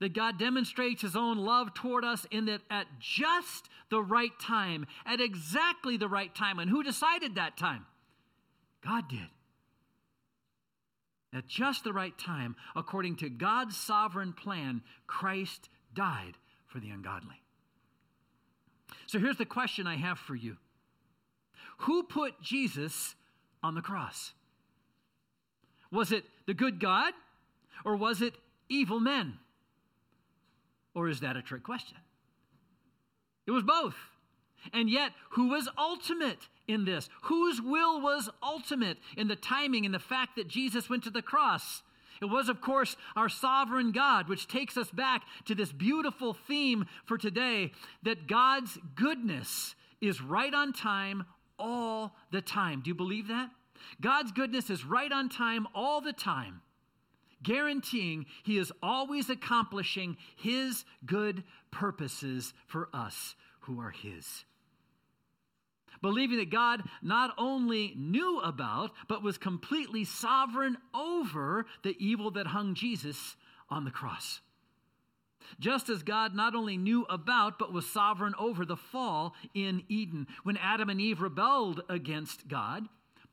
that 0.00 0.14
God 0.14 0.38
demonstrates 0.38 1.02
his 1.02 1.16
own 1.16 1.38
love 1.38 1.74
toward 1.74 2.04
us 2.04 2.26
in 2.30 2.46
that 2.46 2.60
at 2.70 2.86
just 3.00 3.68
the 3.90 4.00
right 4.00 4.30
time, 4.40 4.86
at 5.04 5.20
exactly 5.20 5.96
the 5.96 6.08
right 6.08 6.34
time. 6.34 6.58
And 6.58 6.70
who 6.70 6.82
decided 6.82 7.34
that 7.34 7.56
time? 7.56 7.86
God 8.84 9.08
did. 9.08 9.26
At 11.34 11.46
just 11.46 11.84
the 11.84 11.92
right 11.92 12.16
time, 12.16 12.56
according 12.74 13.16
to 13.16 13.28
God's 13.28 13.76
sovereign 13.76 14.32
plan, 14.32 14.82
Christ 15.06 15.68
died 15.94 16.34
for 16.66 16.80
the 16.80 16.90
ungodly. 16.90 17.42
So 19.06 19.18
here's 19.18 19.36
the 19.36 19.44
question 19.44 19.86
I 19.86 19.96
have 19.96 20.18
for 20.18 20.34
you 20.34 20.56
Who 21.78 22.04
put 22.04 22.40
Jesus 22.40 23.14
on 23.62 23.74
the 23.74 23.82
cross? 23.82 24.32
Was 25.90 26.12
it 26.12 26.24
the 26.46 26.54
good 26.54 26.80
God 26.80 27.12
or 27.84 27.96
was 27.96 28.22
it 28.22 28.34
evil 28.68 29.00
men? 29.00 29.38
Or 30.94 31.08
is 31.08 31.20
that 31.20 31.36
a 31.36 31.42
trick 31.42 31.62
question? 31.62 31.98
It 33.46 33.50
was 33.50 33.62
both. 33.62 33.96
And 34.72 34.90
yet, 34.90 35.12
who 35.30 35.48
was 35.48 35.68
ultimate 35.78 36.48
in 36.66 36.84
this? 36.84 37.08
Whose 37.22 37.60
will 37.62 38.00
was 38.00 38.28
ultimate 38.42 38.98
in 39.16 39.28
the 39.28 39.36
timing 39.36 39.84
and 39.84 39.94
the 39.94 39.98
fact 39.98 40.36
that 40.36 40.48
Jesus 40.48 40.90
went 40.90 41.04
to 41.04 41.10
the 41.10 41.22
cross? 41.22 41.82
It 42.20 42.26
was, 42.26 42.48
of 42.48 42.60
course, 42.60 42.96
our 43.14 43.28
sovereign 43.28 43.92
God, 43.92 44.28
which 44.28 44.48
takes 44.48 44.76
us 44.76 44.90
back 44.90 45.22
to 45.44 45.54
this 45.54 45.72
beautiful 45.72 46.34
theme 46.34 46.86
for 47.06 47.16
today 47.16 47.72
that 48.02 48.26
God's 48.26 48.76
goodness 48.96 49.76
is 50.00 50.20
right 50.20 50.52
on 50.52 50.72
time 50.72 51.24
all 51.58 52.16
the 52.32 52.42
time. 52.42 52.80
Do 52.82 52.88
you 52.88 52.94
believe 52.94 53.28
that? 53.28 53.50
God's 54.00 54.32
goodness 54.32 54.68
is 54.70 54.84
right 54.84 55.12
on 55.12 55.28
time 55.28 55.68
all 55.74 56.00
the 56.00 56.12
time 56.12 56.60
guaranteeing 57.42 58.26
he 58.42 58.58
is 58.58 58.72
always 58.82 59.30
accomplishing 59.30 60.16
his 60.36 60.84
good 61.04 61.44
purposes 61.70 62.52
for 62.66 62.88
us 62.92 63.34
who 63.60 63.80
are 63.80 63.90
his. 63.90 64.44
Believing 66.00 66.38
that 66.38 66.50
God 66.50 66.84
not 67.02 67.34
only 67.38 67.94
knew 67.96 68.38
about, 68.40 68.92
but 69.08 69.22
was 69.22 69.36
completely 69.36 70.04
sovereign 70.04 70.76
over 70.94 71.66
the 71.82 71.96
evil 71.98 72.30
that 72.32 72.48
hung 72.48 72.74
Jesus 72.74 73.36
on 73.68 73.84
the 73.84 73.90
cross. 73.90 74.40
Just 75.58 75.88
as 75.88 76.02
God 76.02 76.34
not 76.34 76.54
only 76.54 76.76
knew 76.76 77.04
about, 77.04 77.58
but 77.58 77.72
was 77.72 77.88
sovereign 77.88 78.34
over 78.38 78.64
the 78.64 78.76
fall 78.76 79.34
in 79.54 79.82
Eden. 79.88 80.26
When 80.42 80.56
Adam 80.58 80.90
and 80.90 81.00
Eve 81.00 81.20
rebelled 81.20 81.82
against 81.88 82.48
God, 82.48 82.88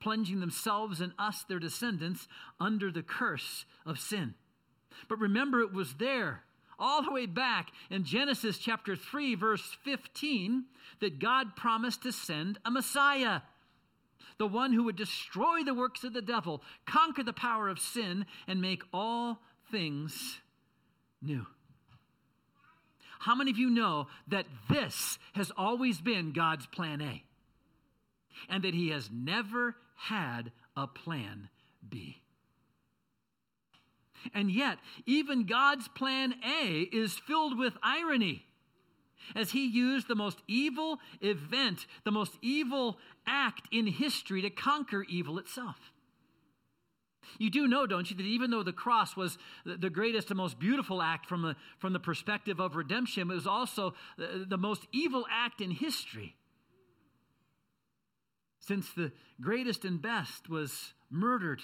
plunging 0.05 0.39
themselves 0.39 1.01
and 1.01 1.13
us, 1.17 1.43
their 1.49 1.57
descendants, 1.57 2.27
under 2.59 2.91
the 2.91 3.01
curse 3.01 3.65
of 3.87 3.99
sin. 3.99 4.35
But 5.09 5.19
remember, 5.19 5.61
it 5.61 5.73
was 5.73 5.95
there, 5.95 6.43
all 6.77 7.01
the 7.01 7.11
way 7.11 7.25
back 7.25 7.71
in 7.89 8.03
Genesis 8.03 8.59
chapter 8.59 8.95
3, 8.95 9.33
verse 9.33 9.75
15, 9.83 10.65
that 11.01 11.17
God 11.17 11.55
promised 11.55 12.03
to 12.03 12.11
send 12.11 12.59
a 12.63 12.69
Messiah, 12.69 13.41
the 14.37 14.45
one 14.45 14.73
who 14.73 14.83
would 14.83 14.95
destroy 14.95 15.63
the 15.63 15.73
works 15.73 16.03
of 16.03 16.13
the 16.13 16.21
devil, 16.21 16.61
conquer 16.85 17.23
the 17.23 17.33
power 17.33 17.67
of 17.67 17.79
sin, 17.79 18.27
and 18.47 18.61
make 18.61 18.83
all 18.93 19.39
things 19.71 20.37
new. 21.19 21.47
How 23.17 23.33
many 23.33 23.49
of 23.49 23.57
you 23.57 23.71
know 23.71 24.05
that 24.27 24.45
this 24.69 25.17
has 25.33 25.51
always 25.57 25.99
been 25.99 26.31
God's 26.31 26.67
plan 26.67 27.01
A? 27.01 27.23
And 28.49 28.63
that 28.63 28.73
He 28.73 28.89
has 28.89 29.09
never 29.11 29.75
had 29.95 30.51
a 30.75 30.87
plan 30.87 31.49
B. 31.87 32.21
And 34.33 34.51
yet, 34.51 34.79
even 35.05 35.45
God's 35.45 35.87
plan 35.87 36.35
A 36.43 36.79
is 36.91 37.13
filled 37.13 37.57
with 37.57 37.73
irony 37.83 38.45
as 39.35 39.51
he 39.51 39.65
used 39.65 40.07
the 40.07 40.15
most 40.15 40.39
evil 40.47 40.99
event, 41.21 41.87
the 42.03 42.11
most 42.11 42.33
evil 42.41 42.97
act 43.25 43.67
in 43.71 43.87
history 43.87 44.41
to 44.41 44.49
conquer 44.49 45.03
evil 45.07 45.39
itself. 45.39 45.77
You 47.39 47.49
do 47.49 47.67
know, 47.67 47.87
don't 47.87 48.09
you, 48.09 48.15
that 48.17 48.23
even 48.23 48.51
though 48.51 48.61
the 48.61 48.71
cross 48.71 49.17
was 49.17 49.37
the 49.65 49.89
greatest 49.89 50.29
and 50.29 50.37
most 50.37 50.59
beautiful 50.59 51.01
act 51.01 51.25
from 51.25 51.41
the, 51.41 51.55
from 51.79 51.93
the 51.93 51.99
perspective 51.99 52.59
of 52.59 52.75
redemption, 52.75 53.29
it 53.29 53.33
was 53.33 53.47
also 53.47 53.95
the, 54.17 54.57
most 54.57 54.85
evil 54.91 55.25
act 55.29 55.59
in 55.59 55.71
history 55.71 56.35
since 58.67 58.91
the 58.91 59.11
greatest 59.41 59.85
and 59.85 60.01
best 60.01 60.49
was 60.49 60.93
murdered 61.09 61.61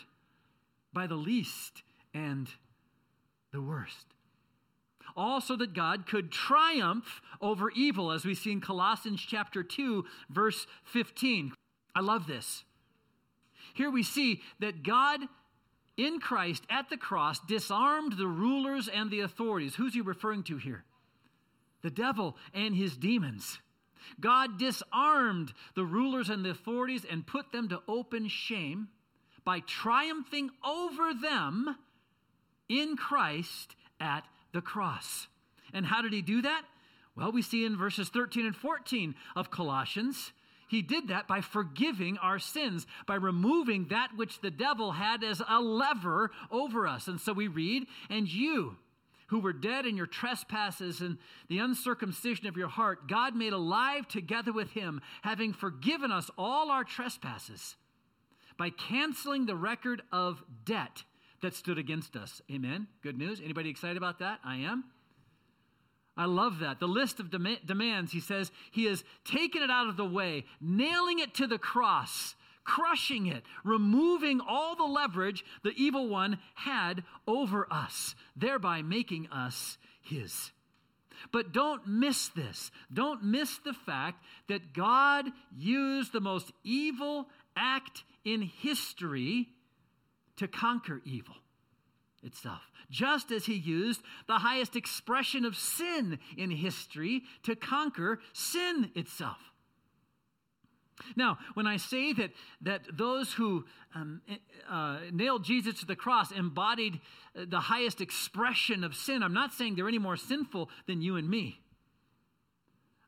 by 0.93 1.07
the 1.07 1.15
least 1.15 1.83
and 2.13 2.49
the 3.51 3.61
worst. 3.61 4.07
Also, 5.15 5.55
that 5.57 5.73
God 5.73 6.05
could 6.05 6.31
triumph 6.31 7.21
over 7.41 7.69
evil, 7.71 8.11
as 8.11 8.23
we 8.23 8.35
see 8.35 8.51
in 8.51 8.61
Colossians 8.61 9.21
chapter 9.21 9.63
2, 9.63 10.05
verse 10.29 10.67
15. 10.85 11.53
I 11.95 11.99
love 11.99 12.27
this. 12.27 12.63
Here 13.73 13.89
we 13.89 14.03
see 14.03 14.41
that 14.59 14.83
God 14.83 15.21
in 15.97 16.19
Christ 16.19 16.63
at 16.69 16.89
the 16.89 16.97
cross 16.97 17.39
disarmed 17.39 18.13
the 18.13 18.27
rulers 18.27 18.87
and 18.87 19.11
the 19.11 19.21
authorities. 19.21 19.75
Who's 19.75 19.93
he 19.93 20.01
referring 20.01 20.43
to 20.43 20.57
here? 20.57 20.83
The 21.81 21.91
devil 21.91 22.37
and 22.53 22.75
his 22.75 22.95
demons. 22.95 23.59
God 24.19 24.57
disarmed 24.57 25.53
the 25.75 25.85
rulers 25.85 26.29
and 26.29 26.43
the 26.45 26.51
authorities 26.51 27.05
and 27.09 27.25
put 27.25 27.51
them 27.51 27.69
to 27.69 27.81
open 27.87 28.27
shame 28.27 28.89
by 29.43 29.61
triumphing 29.61 30.51
over 30.63 31.13
them 31.13 31.75
in 32.69 32.95
Christ 32.95 33.75
at 33.99 34.25
the 34.53 34.61
cross. 34.61 35.27
And 35.73 35.85
how 35.85 36.01
did 36.01 36.13
he 36.13 36.21
do 36.21 36.41
that? 36.41 36.63
Well, 37.15 37.31
we 37.31 37.41
see 37.41 37.65
in 37.65 37.77
verses 37.77 38.09
13 38.09 38.45
and 38.45 38.55
14 38.55 39.15
of 39.35 39.51
Colossians. 39.51 40.31
He 40.69 40.81
did 40.81 41.09
that 41.09 41.27
by 41.27 41.41
forgiving 41.41 42.17
our 42.19 42.39
sins, 42.39 42.87
by 43.05 43.15
removing 43.15 43.87
that 43.89 44.11
which 44.15 44.39
the 44.39 44.51
devil 44.51 44.93
had 44.93 45.23
as 45.23 45.41
a 45.47 45.59
lever 45.59 46.31
over 46.49 46.87
us. 46.87 47.07
And 47.07 47.19
so 47.19 47.33
we 47.33 47.49
read, 47.49 47.87
and 48.09 48.31
you, 48.31 48.77
who 49.31 49.39
were 49.39 49.53
dead 49.53 49.85
in 49.85 49.95
your 49.95 50.05
trespasses 50.05 50.99
and 50.99 51.17
the 51.47 51.57
uncircumcision 51.59 52.47
of 52.47 52.57
your 52.57 52.67
heart, 52.67 53.07
God 53.07 53.33
made 53.33 53.53
alive 53.53 54.05
together 54.09 54.51
with 54.51 54.71
him, 54.71 54.99
having 55.21 55.53
forgiven 55.53 56.11
us 56.11 56.29
all 56.37 56.69
our 56.69 56.83
trespasses 56.83 57.77
by 58.57 58.69
canceling 58.69 59.45
the 59.45 59.55
record 59.55 60.01
of 60.11 60.43
debt 60.65 61.03
that 61.41 61.55
stood 61.55 61.77
against 61.77 62.17
us. 62.17 62.41
Amen. 62.51 62.87
Good 63.01 63.17
news. 63.17 63.39
Anybody 63.41 63.69
excited 63.69 63.95
about 63.95 64.19
that? 64.19 64.39
I 64.43 64.57
am. 64.57 64.83
I 66.17 66.25
love 66.25 66.59
that. 66.59 66.81
The 66.81 66.87
list 66.89 67.21
of 67.21 67.31
dem- 67.31 67.57
demands, 67.65 68.11
he 68.11 68.19
says, 68.19 68.51
he 68.69 68.83
has 68.85 69.01
taken 69.23 69.63
it 69.63 69.71
out 69.71 69.87
of 69.87 69.95
the 69.95 70.05
way, 70.05 70.43
nailing 70.59 71.19
it 71.19 71.33
to 71.35 71.47
the 71.47 71.57
cross 71.57 72.35
crushing 72.63 73.27
it, 73.27 73.43
removing 73.63 74.39
all 74.41 74.75
the 74.75 74.83
leverage 74.83 75.43
the 75.63 75.73
evil 75.75 76.07
one 76.07 76.37
had 76.55 77.03
over 77.27 77.67
us, 77.71 78.15
thereby 78.35 78.81
making 78.81 79.27
us 79.27 79.77
his. 80.01 80.51
But 81.31 81.51
don't 81.51 81.87
miss 81.87 82.29
this. 82.29 82.71
Don't 82.91 83.23
miss 83.23 83.59
the 83.59 83.73
fact 83.73 84.23
that 84.47 84.73
God 84.73 85.25
used 85.55 86.13
the 86.13 86.21
most 86.21 86.51
evil 86.63 87.27
act 87.55 88.03
in 88.25 88.41
history 88.41 89.49
to 90.37 90.47
conquer 90.47 91.01
evil. 91.05 91.35
itself, 92.23 92.61
just 92.89 93.31
as 93.31 93.45
he 93.45 93.55
used 93.55 94.01
the 94.27 94.39
highest 94.39 94.75
expression 94.75 95.45
of 95.45 95.55
sin 95.55 96.19
in 96.37 96.51
history 96.51 97.23
to 97.43 97.55
conquer 97.55 98.19
sin 98.33 98.91
itself. 98.95 99.50
Now, 101.15 101.37
when 101.53 101.67
I 101.67 101.77
say 101.77 102.13
that, 102.13 102.31
that 102.61 102.81
those 102.91 103.33
who 103.33 103.65
um, 103.95 104.21
eh, 104.29 104.35
uh, 104.69 104.99
nailed 105.11 105.43
Jesus 105.43 105.79
to 105.79 105.85
the 105.85 105.95
cross 105.95 106.31
embodied 106.31 106.99
uh, 107.35 107.45
the 107.47 107.59
highest 107.59 108.01
expression 108.01 108.83
of 108.83 108.95
sin, 108.95 109.23
I'm 109.23 109.33
not 109.33 109.53
saying 109.53 109.75
they're 109.75 109.87
any 109.87 109.99
more 109.99 110.17
sinful 110.17 110.69
than 110.87 111.01
you 111.01 111.15
and 111.15 111.29
me. 111.29 111.59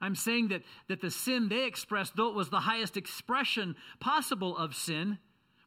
I'm 0.02 0.16
saying 0.16 0.50
that, 0.50 0.64
that 0.90 1.02
the 1.02 1.12
sin 1.12 1.48
they 1.48 1.66
expressed, 1.66 2.16
though 2.18 2.28
it 2.28 2.36
was 2.36 2.50
the 2.50 2.60
highest 2.60 2.98
expression 2.98 3.76
possible 4.00 4.58
of 4.58 4.76
sin, 4.76 5.18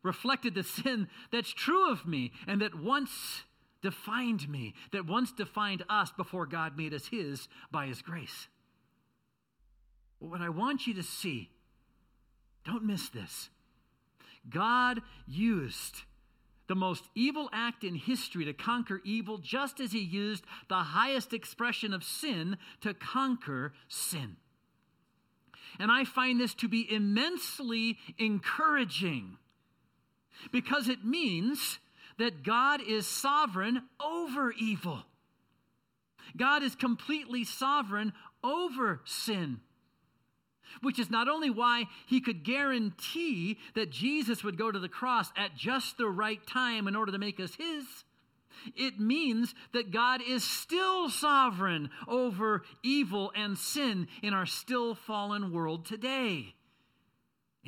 reflected 0.03 0.55
the 0.55 0.63
sin 0.63 1.09
that's 1.33 1.53
true 1.53 1.91
of 1.91 2.07
me 2.07 2.33
and 2.47 2.61
that 2.61 2.75
once 2.75 3.45
defined 3.83 4.49
me, 4.49 4.75
that 4.93 5.07
once 5.07 5.33
defined 5.33 5.85
us 5.89 6.13
before 6.17 6.47
God 6.47 6.77
made 6.77 6.93
us 6.93 7.07
His 7.07 7.49
by 7.71 7.87
His 7.87 8.03
grace. 8.03 8.49
what 10.19 10.41
I 10.41 10.49
want 10.49 10.87
you 10.87 10.95
to 10.95 11.03
see, 11.03 11.51
don't 12.67 12.85
miss 12.85 13.09
this. 13.09 13.49
God 14.51 15.01
used 15.27 16.03
the 16.69 16.75
most 16.75 17.05
evil 17.15 17.49
act 17.53 17.85
in 17.85 17.95
history 17.95 18.45
to 18.45 18.53
conquer 18.53 19.01
evil, 19.05 19.39
just 19.39 19.79
as 19.81 19.93
he 19.93 20.01
used 20.01 20.45
the 20.69 20.75
highest 20.75 21.33
expression 21.33 21.95
of 21.95 22.03
sin 22.03 22.57
to 22.81 22.93
conquer 22.93 23.73
sin. 23.89 24.37
And 25.79 25.93
I 25.93 26.05
find 26.05 26.41
this 26.41 26.55
to 26.55 26.69
be 26.69 26.93
immensely 26.93 27.99
encouraging 28.19 29.37
because 30.51 30.89
it 30.89 31.05
means 31.05 31.79
that 32.19 32.43
God 32.43 32.81
is 32.81 33.07
sovereign 33.07 33.83
over 34.05 34.53
evil. 34.53 35.05
God 36.37 36.63
is 36.63 36.75
completely 36.75 37.45
sovereign 37.45 38.13
over 38.43 39.01
sin 39.05 39.61
which 40.83 40.99
is 40.99 41.11
not 41.11 41.29
only 41.29 41.51
why 41.51 41.85
he 42.07 42.21
could 42.21 42.45
guarantee 42.45 43.59
that 43.75 43.91
Jesus 43.91 44.45
would 44.45 44.59
go 44.59 44.71
to 44.71 44.79
the 44.79 44.89
cross 44.89 45.33
at 45.37 45.57
just 45.57 45.99
the 45.99 46.09
right 46.09 46.45
time 46.47 46.89
in 46.89 46.97
order 46.97 47.13
to 47.13 47.19
make 47.19 47.41
us 47.41 47.55
his. 47.55 47.85
It 48.75 48.99
means 48.99 49.55
that 49.73 49.91
God 49.91 50.21
is 50.27 50.43
still 50.43 51.11
sovereign 51.11 51.91
over 52.09 52.63
evil 52.83 53.33
and 53.35 53.57
sin 53.57 54.09
in 54.23 54.35
our 54.35 54.47
still 54.47 54.95
fallen 54.95 55.53
world 55.53 55.87
today. 55.87 56.55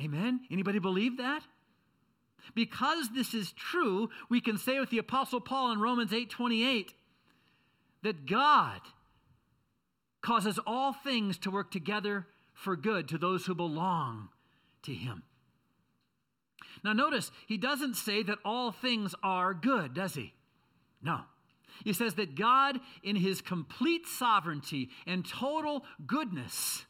Amen? 0.01 0.41
Anybody 0.51 0.79
believe 0.79 1.17
that? 1.17 1.43
Because 2.55 3.09
this 3.13 3.33
is 3.33 3.51
true, 3.51 4.09
we 4.29 4.41
can 4.41 4.57
say 4.57 4.79
with 4.79 4.89
the 4.89 4.97
apostle 4.97 5.41
Paul 5.41 5.71
in 5.71 5.79
Romans 5.79 6.11
8:28 6.11 6.93
that 8.01 8.25
God 8.25 8.81
causes 10.21 10.59
all 10.65 10.93
things 10.93 11.37
to 11.39 11.51
work 11.51 11.71
together 11.71 12.27
for 12.53 12.75
good 12.75 13.07
to 13.09 13.17
those 13.17 13.45
who 13.45 13.55
belong 13.55 14.29
to 14.83 14.93
him. 14.93 15.23
Now, 16.83 16.93
notice, 16.93 17.31
he 17.47 17.57
doesn't 17.57 17.95
say 17.95 18.23
that 18.23 18.39
all 18.45 18.71
things 18.71 19.13
are 19.21 19.53
good, 19.53 19.93
does 19.93 20.15
he? 20.15 20.33
No. 21.01 21.21
He 21.83 21.93
says 21.93 22.15
that 22.15 22.35
God, 22.35 22.79
in 23.03 23.15
his 23.15 23.41
complete 23.41 24.05
sovereignty 24.07 24.89
and 25.05 25.25
total 25.25 25.85
goodness, 26.05 26.85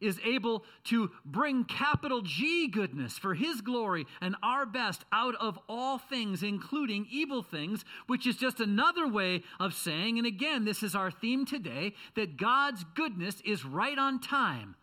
is 0.00 0.20
able 0.24 0.64
to 0.84 1.10
bring 1.24 1.64
capital 1.64 2.22
G 2.22 2.68
goodness 2.68 3.18
for 3.18 3.34
his 3.34 3.60
glory 3.60 4.06
and 4.20 4.36
our 4.42 4.66
best 4.66 5.04
out 5.12 5.34
of 5.36 5.58
all 5.68 5.98
things, 5.98 6.42
including 6.42 7.06
evil 7.10 7.42
things, 7.42 7.84
which 8.06 8.26
is 8.26 8.36
just 8.36 8.60
another 8.60 9.06
way 9.06 9.42
of 9.58 9.74
saying, 9.74 10.18
and 10.18 10.26
again, 10.26 10.64
this 10.64 10.82
is 10.82 10.94
our 10.94 11.10
theme 11.10 11.44
today, 11.44 11.94
that 12.14 12.36
God's 12.36 12.84
goodness 12.94 13.40
is 13.44 13.64
right 13.64 13.98
on 13.98 14.20
time, 14.20 14.76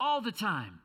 all 0.00 0.20
the 0.20 0.32
time. 0.32 0.80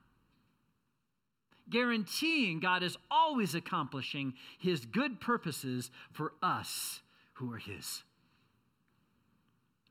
Guaranteeing 1.69 2.59
God 2.59 2.81
is 2.81 2.97
always 3.11 3.53
accomplishing 3.53 4.33
his 4.57 4.85
good 4.85 5.19
purposes 5.19 5.91
for 6.11 6.33
us 6.41 7.01
who 7.33 7.51
are 7.51 7.57
his. 7.57 8.03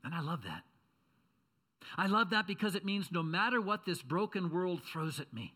And 0.03 0.13
I 0.13 0.21
love 0.21 0.43
that. 0.43 0.63
I 1.95 2.07
love 2.07 2.31
that 2.31 2.47
because 2.47 2.75
it 2.75 2.85
means 2.85 3.11
no 3.11 3.23
matter 3.23 3.61
what 3.61 3.85
this 3.85 4.01
broken 4.01 4.51
world 4.51 4.81
throws 4.83 5.19
at 5.19 5.33
me, 5.33 5.53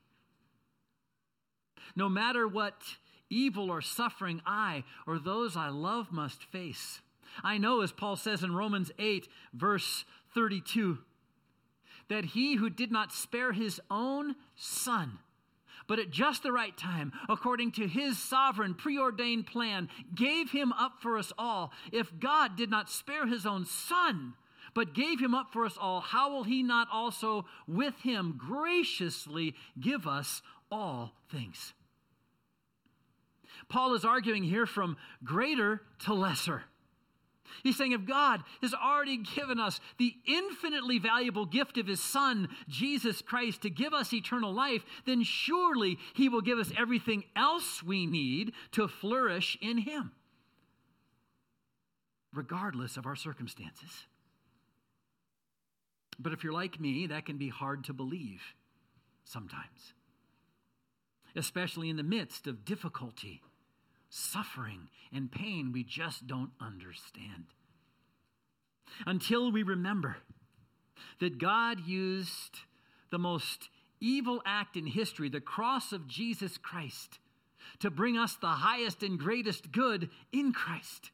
no 1.95 2.07
matter 2.07 2.47
what 2.47 2.81
evil 3.29 3.69
or 3.69 3.81
suffering 3.81 4.41
I 4.45 4.83
or 5.07 5.19
those 5.19 5.57
I 5.57 5.69
love 5.69 6.11
must 6.11 6.43
face, 6.43 7.01
I 7.43 7.57
know, 7.57 7.81
as 7.81 7.91
Paul 7.91 8.15
says 8.15 8.43
in 8.43 8.53
Romans 8.53 8.91
8, 8.99 9.27
verse 9.53 10.05
32, 10.33 10.99
that 12.09 12.25
he 12.25 12.55
who 12.55 12.69
did 12.69 12.91
not 12.91 13.13
spare 13.13 13.53
his 13.53 13.79
own 13.89 14.35
son, 14.55 15.19
but 15.87 15.99
at 15.99 16.11
just 16.11 16.43
the 16.43 16.51
right 16.51 16.75
time, 16.77 17.11
according 17.29 17.71
to 17.73 17.87
his 17.87 18.17
sovereign 18.17 18.73
preordained 18.73 19.47
plan, 19.47 19.89
gave 20.13 20.51
him 20.51 20.73
up 20.73 21.01
for 21.01 21.17
us 21.17 21.31
all. 21.37 21.71
If 21.91 22.19
God 22.19 22.55
did 22.55 22.69
not 22.69 22.89
spare 22.89 23.27
his 23.27 23.45
own 23.45 23.65
son, 23.65 24.33
but 24.73 24.93
gave 24.93 25.19
him 25.19 25.33
up 25.33 25.51
for 25.51 25.65
us 25.65 25.77
all, 25.79 26.01
how 26.01 26.31
will 26.31 26.43
he 26.43 26.63
not 26.63 26.87
also 26.91 27.45
with 27.67 27.95
him 28.01 28.37
graciously 28.37 29.55
give 29.79 30.07
us 30.07 30.41
all 30.71 31.13
things? 31.29 31.73
Paul 33.69 33.93
is 33.93 34.05
arguing 34.05 34.43
here 34.43 34.65
from 34.65 34.97
greater 35.23 35.81
to 36.05 36.13
lesser. 36.13 36.63
He's 37.63 37.77
saying 37.77 37.91
if 37.91 38.05
God 38.05 38.43
has 38.61 38.73
already 38.73 39.17
given 39.17 39.59
us 39.59 39.79
the 39.97 40.13
infinitely 40.25 40.99
valuable 40.99 41.45
gift 41.45 41.77
of 41.77 41.87
his 41.87 42.01
Son, 42.01 42.47
Jesus 42.67 43.21
Christ, 43.21 43.61
to 43.61 43.69
give 43.69 43.93
us 43.93 44.13
eternal 44.13 44.53
life, 44.53 44.83
then 45.05 45.23
surely 45.23 45.97
he 46.13 46.29
will 46.29 46.41
give 46.41 46.59
us 46.59 46.71
everything 46.77 47.23
else 47.35 47.83
we 47.83 48.05
need 48.05 48.53
to 48.71 48.87
flourish 48.87 49.57
in 49.61 49.79
him, 49.79 50.11
regardless 52.33 52.97
of 52.97 53.05
our 53.05 53.15
circumstances. 53.15 54.05
But 56.21 56.33
if 56.33 56.43
you're 56.43 56.53
like 56.53 56.79
me, 56.79 57.07
that 57.07 57.25
can 57.25 57.37
be 57.37 57.49
hard 57.49 57.83
to 57.85 57.93
believe 57.93 58.41
sometimes, 59.23 59.93
especially 61.35 61.89
in 61.89 61.95
the 61.95 62.03
midst 62.03 62.47
of 62.47 62.65
difficulty, 62.65 63.41
suffering, 64.09 64.89
and 65.13 65.31
pain 65.31 65.71
we 65.71 65.83
just 65.83 66.27
don't 66.27 66.51
understand. 66.59 67.45
Until 69.05 69.51
we 69.51 69.63
remember 69.63 70.17
that 71.19 71.37
God 71.39 71.79
used 71.87 72.59
the 73.09 73.19
most 73.19 73.69
evil 73.99 74.41
act 74.45 74.75
in 74.75 74.85
history, 74.85 75.29
the 75.29 75.41
cross 75.41 75.91
of 75.91 76.07
Jesus 76.07 76.57
Christ, 76.57 77.19
to 77.79 77.89
bring 77.89 78.17
us 78.17 78.35
the 78.35 78.47
highest 78.47 79.01
and 79.01 79.17
greatest 79.17 79.71
good 79.71 80.09
in 80.31 80.51
Christ 80.51 81.11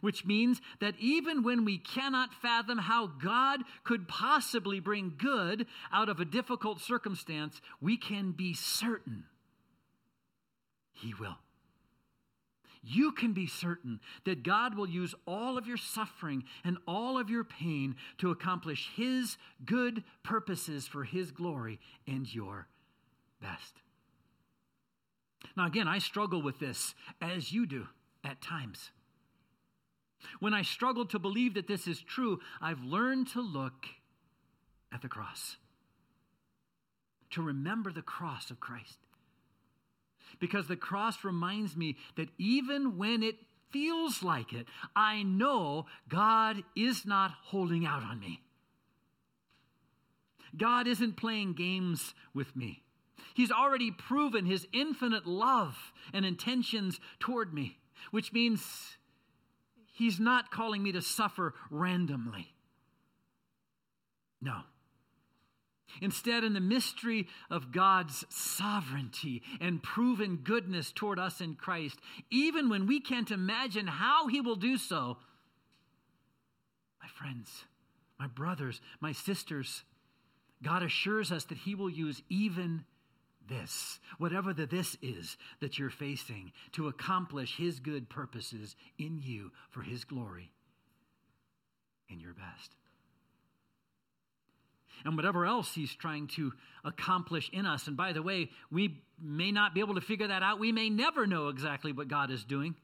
which 0.00 0.24
means 0.24 0.60
that 0.80 0.94
even 0.98 1.42
when 1.42 1.64
we 1.64 1.78
cannot 1.78 2.34
fathom 2.34 2.78
how 2.78 3.06
God 3.06 3.60
could 3.84 4.08
possibly 4.08 4.80
bring 4.80 5.14
good 5.18 5.66
out 5.92 6.08
of 6.08 6.20
a 6.20 6.24
difficult 6.24 6.80
circumstance, 6.80 7.60
we 7.80 7.96
can 7.96 8.32
be 8.32 8.54
certain 8.54 9.24
He 10.92 11.14
will. 11.14 11.38
You 12.82 13.12
can 13.12 13.34
be 13.34 13.46
certain 13.46 14.00
that 14.24 14.42
God 14.42 14.74
will 14.74 14.88
use 14.88 15.14
all 15.26 15.58
of 15.58 15.66
your 15.66 15.76
suffering 15.76 16.44
and 16.64 16.78
all 16.88 17.18
of 17.18 17.28
your 17.28 17.44
pain 17.44 17.96
to 18.18 18.30
accomplish 18.30 18.90
His 18.96 19.36
good 19.64 20.02
purposes 20.22 20.86
for 20.88 21.04
His 21.04 21.30
glory 21.30 21.78
and 22.06 22.32
your 22.32 22.68
best. 23.42 23.82
Now, 25.56 25.66
again, 25.66 25.88
I 25.88 25.98
struggle 25.98 26.42
with 26.42 26.58
this 26.58 26.94
as 27.20 27.52
you 27.52 27.66
do 27.66 27.86
at 28.24 28.40
times. 28.40 28.90
When 30.38 30.54
I 30.54 30.62
struggle 30.62 31.06
to 31.06 31.18
believe 31.18 31.54
that 31.54 31.66
this 31.66 31.86
is 31.86 32.00
true, 32.00 32.40
I've 32.60 32.82
learned 32.82 33.28
to 33.28 33.40
look 33.40 33.86
at 34.92 35.02
the 35.02 35.08
cross, 35.08 35.56
to 37.30 37.42
remember 37.42 37.92
the 37.92 38.02
cross 38.02 38.50
of 38.50 38.60
Christ. 38.60 38.98
Because 40.38 40.68
the 40.68 40.76
cross 40.76 41.24
reminds 41.24 41.76
me 41.76 41.96
that 42.16 42.28
even 42.38 42.96
when 42.96 43.22
it 43.22 43.36
feels 43.70 44.22
like 44.22 44.52
it, 44.52 44.66
I 44.94 45.22
know 45.22 45.86
God 46.08 46.62
is 46.76 47.06
not 47.06 47.32
holding 47.44 47.86
out 47.86 48.02
on 48.02 48.20
me. 48.20 48.40
God 50.56 50.86
isn't 50.86 51.16
playing 51.16 51.54
games 51.54 52.14
with 52.34 52.56
me. 52.56 52.82
He's 53.34 53.52
already 53.52 53.90
proven 53.90 54.46
his 54.46 54.66
infinite 54.72 55.26
love 55.26 55.92
and 56.12 56.24
intentions 56.24 57.00
toward 57.20 57.54
me, 57.54 57.78
which 58.10 58.32
means 58.32 58.96
He's 60.00 60.18
not 60.18 60.50
calling 60.50 60.82
me 60.82 60.92
to 60.92 61.02
suffer 61.02 61.52
randomly. 61.70 62.54
No. 64.40 64.60
Instead, 66.00 66.42
in 66.42 66.54
the 66.54 66.60
mystery 66.60 67.28
of 67.50 67.70
God's 67.70 68.24
sovereignty 68.30 69.42
and 69.60 69.82
proven 69.82 70.38
goodness 70.38 70.90
toward 70.90 71.18
us 71.18 71.42
in 71.42 71.54
Christ, 71.54 71.98
even 72.30 72.70
when 72.70 72.86
we 72.86 72.98
can't 72.98 73.30
imagine 73.30 73.86
how 73.86 74.26
He 74.26 74.40
will 74.40 74.56
do 74.56 74.78
so, 74.78 75.18
my 77.02 77.08
friends, 77.18 77.66
my 78.18 78.26
brothers, 78.26 78.80
my 79.00 79.12
sisters, 79.12 79.82
God 80.62 80.82
assures 80.82 81.30
us 81.30 81.44
that 81.44 81.58
He 81.58 81.74
will 81.74 81.90
use 81.90 82.22
even 82.30 82.86
this, 83.50 84.00
whatever 84.16 84.54
the 84.54 84.64
this 84.64 84.96
is 85.02 85.36
that 85.60 85.78
you're 85.78 85.90
facing, 85.90 86.52
to 86.72 86.88
accomplish 86.88 87.58
His 87.58 87.80
good 87.80 88.08
purposes 88.08 88.76
in 88.98 89.20
you 89.22 89.52
for 89.70 89.82
His 89.82 90.04
glory 90.04 90.52
in 92.08 92.18
your 92.18 92.32
best 92.32 92.74
and 95.04 95.16
whatever 95.16 95.46
else 95.46 95.74
he's 95.74 95.94
trying 95.94 96.26
to 96.28 96.52
accomplish 96.84 97.50
in 97.52 97.66
us. 97.66 97.86
And 97.86 97.96
by 97.96 98.12
the 98.12 98.22
way, 98.22 98.50
we 98.70 99.02
may 99.20 99.52
not 99.52 99.74
be 99.74 99.80
able 99.80 99.94
to 99.94 100.00
figure 100.00 100.28
that 100.28 100.42
out. 100.42 100.58
We 100.58 100.72
may 100.72 100.90
never 100.90 101.26
know 101.26 101.48
exactly 101.48 101.92
what 101.92 102.08
God 102.08 102.30
is 102.30 102.44
doing. 102.44 102.74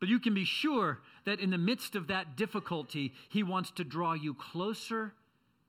But 0.00 0.08
you 0.08 0.18
can 0.20 0.34
be 0.34 0.44
sure 0.44 1.00
that 1.24 1.40
in 1.40 1.50
the 1.50 1.58
midst 1.58 1.94
of 1.94 2.08
that 2.08 2.36
difficulty, 2.36 3.14
he 3.28 3.42
wants 3.42 3.70
to 3.72 3.84
draw 3.84 4.12
you 4.12 4.34
closer 4.34 5.14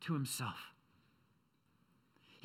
to 0.01 0.13
himself. 0.13 0.74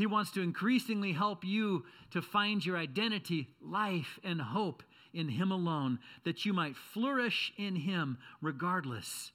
He 0.01 0.07
wants 0.07 0.31
to 0.31 0.41
increasingly 0.41 1.13
help 1.13 1.45
you 1.45 1.85
to 2.13 2.23
find 2.23 2.65
your 2.65 2.79
identity, 2.79 3.49
life, 3.61 4.19
and 4.25 4.41
hope 4.41 4.83
in 5.13 5.29
Him 5.29 5.51
alone, 5.51 5.99
that 6.25 6.47
you 6.47 6.55
might 6.55 6.75
flourish 6.75 7.53
in 7.59 7.77
Him 7.77 8.17
regardless 8.41 9.33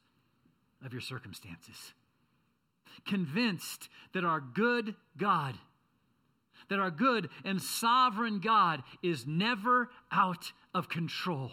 of 0.84 0.91
your 0.91 1.01
circumstances 1.01 1.93
convinced 3.06 3.89
that 4.13 4.23
our 4.23 4.39
good 4.39 4.95
God, 5.17 5.56
that 6.69 6.80
our 6.80 6.89
good 6.89 7.30
and 7.43 7.62
sovereign 7.62 8.39
God 8.39 8.82
is 9.04 9.28
never 9.28 9.91
out 10.12 10.51
of 10.73 10.89
control. 10.89 11.51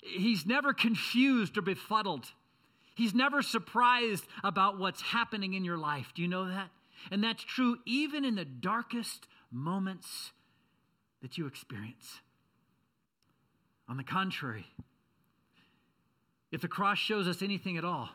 He's 0.00 0.46
never 0.46 0.72
confused 0.72 1.58
or 1.58 1.62
befuddled. 1.62 2.32
He's 2.94 3.14
never 3.14 3.42
surprised 3.42 4.24
about 4.42 4.78
what's 4.78 5.02
happening 5.02 5.52
in 5.52 5.64
your 5.64 5.76
life. 5.76 6.12
Do 6.14 6.22
you 6.22 6.28
know 6.28 6.48
that? 6.48 6.70
And 7.10 7.22
that's 7.22 7.42
true 7.42 7.78
even 7.86 8.24
in 8.24 8.34
the 8.34 8.44
darkest 8.44 9.26
moments 9.50 10.32
that 11.22 11.38
you 11.38 11.46
experience. 11.46 12.20
On 13.88 13.96
the 13.96 14.04
contrary, 14.04 14.66
if 16.50 16.60
the 16.60 16.68
cross 16.68 16.98
shows 16.98 17.26
us 17.26 17.42
anything 17.42 17.76
at 17.76 17.84
all, 17.84 18.10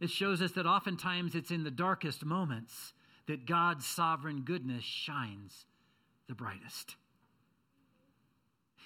it 0.00 0.10
shows 0.10 0.40
us 0.40 0.52
that 0.52 0.66
oftentimes 0.66 1.34
it's 1.34 1.50
in 1.50 1.64
the 1.64 1.70
darkest 1.70 2.24
moments 2.24 2.92
that 3.26 3.46
God's 3.46 3.86
sovereign 3.86 4.42
goodness 4.42 4.84
shines 4.84 5.66
the 6.26 6.34
brightest. 6.34 6.96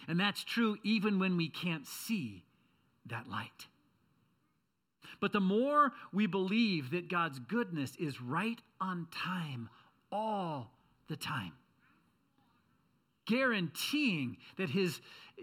And 0.09 0.19
that's 0.19 0.45
true 0.45 0.77
even 0.83 1.19
when 1.19 1.37
we 1.37 1.49
can't 1.49 1.87
see 1.87 2.45
that 3.07 3.29
light. 3.29 3.69
But 5.21 5.33
the 5.33 5.41
more 5.41 5.93
we 6.13 6.27
believe 6.27 6.91
that 6.91 7.09
God's 7.09 7.39
goodness 7.39 7.95
is 7.97 8.21
right 8.21 8.61
on 8.81 9.07
time 9.11 9.69
all 10.11 10.71
the 11.09 11.17
time, 11.17 11.53
guaranteeing 13.27 14.37
that 14.57 14.71
his 14.71 15.01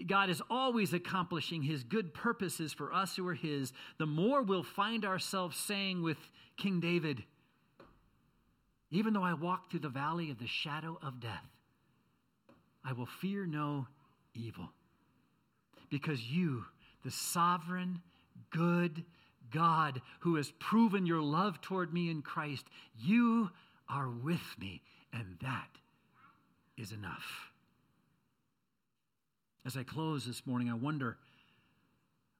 God 0.07 0.29
is 0.29 0.41
always 0.49 0.93
accomplishing 0.93 1.63
his 1.63 1.83
good 1.83 2.13
purposes 2.13 2.71
for 2.71 2.93
us 2.93 3.15
who 3.15 3.27
are 3.27 3.33
his, 3.33 3.73
the 3.97 4.05
more 4.05 4.41
we'll 4.41 4.63
find 4.63 5.03
ourselves 5.03 5.57
saying 5.57 6.01
with 6.01 6.17
King 6.55 6.79
David, 6.79 7.23
even 8.89 9.13
though 9.13 9.23
I 9.23 9.33
walk 9.33 9.69
through 9.69 9.81
the 9.81 9.89
valley 9.89 10.31
of 10.31 10.39
the 10.39 10.47
shadow 10.47 10.97
of 11.01 11.19
death, 11.19 11.45
I 12.85 12.93
will 12.93 13.05
fear 13.05 13.45
no 13.45 13.87
evil. 14.33 14.69
Because 15.89 16.21
you, 16.21 16.65
the 17.03 17.11
sovereign, 17.11 18.01
good 18.49 19.03
God 19.51 20.01
who 20.21 20.35
has 20.35 20.51
proven 20.59 21.05
your 21.05 21.21
love 21.21 21.61
toward 21.61 21.93
me 21.93 22.09
in 22.09 22.21
Christ, 22.21 22.65
you 22.97 23.49
are 23.89 24.09
with 24.09 24.55
me, 24.59 24.81
and 25.13 25.37
that 25.41 25.69
is 26.77 26.91
enough. 26.91 27.51
As 29.65 29.77
I 29.77 29.83
close 29.83 30.25
this 30.25 30.47
morning, 30.47 30.69
I 30.69 30.73
wonder 30.73 31.17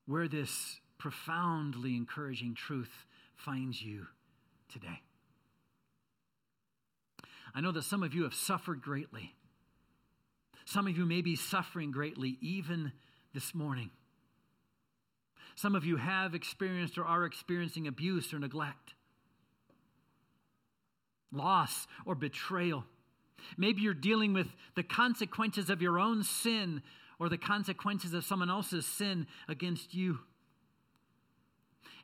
where 0.07 0.27
this 0.27 0.79
profoundly 0.97 1.95
encouraging 1.95 2.55
truth 2.55 3.05
finds 3.35 3.81
you 3.81 4.07
today. 4.71 5.01
I 7.53 7.61
know 7.61 7.71
that 7.71 7.83
some 7.83 8.03
of 8.03 8.13
you 8.13 8.23
have 8.23 8.33
suffered 8.33 8.81
greatly. 8.81 9.35
Some 10.65 10.87
of 10.87 10.97
you 10.97 11.05
may 11.05 11.21
be 11.21 11.35
suffering 11.35 11.91
greatly 11.91 12.37
even 12.41 12.93
this 13.33 13.53
morning. 13.53 13.91
Some 15.55 15.75
of 15.75 15.85
you 15.85 15.97
have 15.97 16.33
experienced 16.33 16.97
or 16.97 17.05
are 17.05 17.25
experiencing 17.25 17.87
abuse 17.87 18.33
or 18.33 18.39
neglect, 18.39 18.93
loss 21.31 21.87
or 22.05 22.15
betrayal. 22.15 22.85
Maybe 23.57 23.81
you're 23.81 23.93
dealing 23.93 24.33
with 24.33 24.47
the 24.75 24.83
consequences 24.83 25.69
of 25.69 25.81
your 25.81 25.99
own 25.99 26.23
sin 26.23 26.81
or 27.19 27.29
the 27.29 27.37
consequences 27.37 28.13
of 28.13 28.23
someone 28.23 28.49
else's 28.49 28.85
sin 28.85 29.27
against 29.47 29.93
you. 29.93 30.19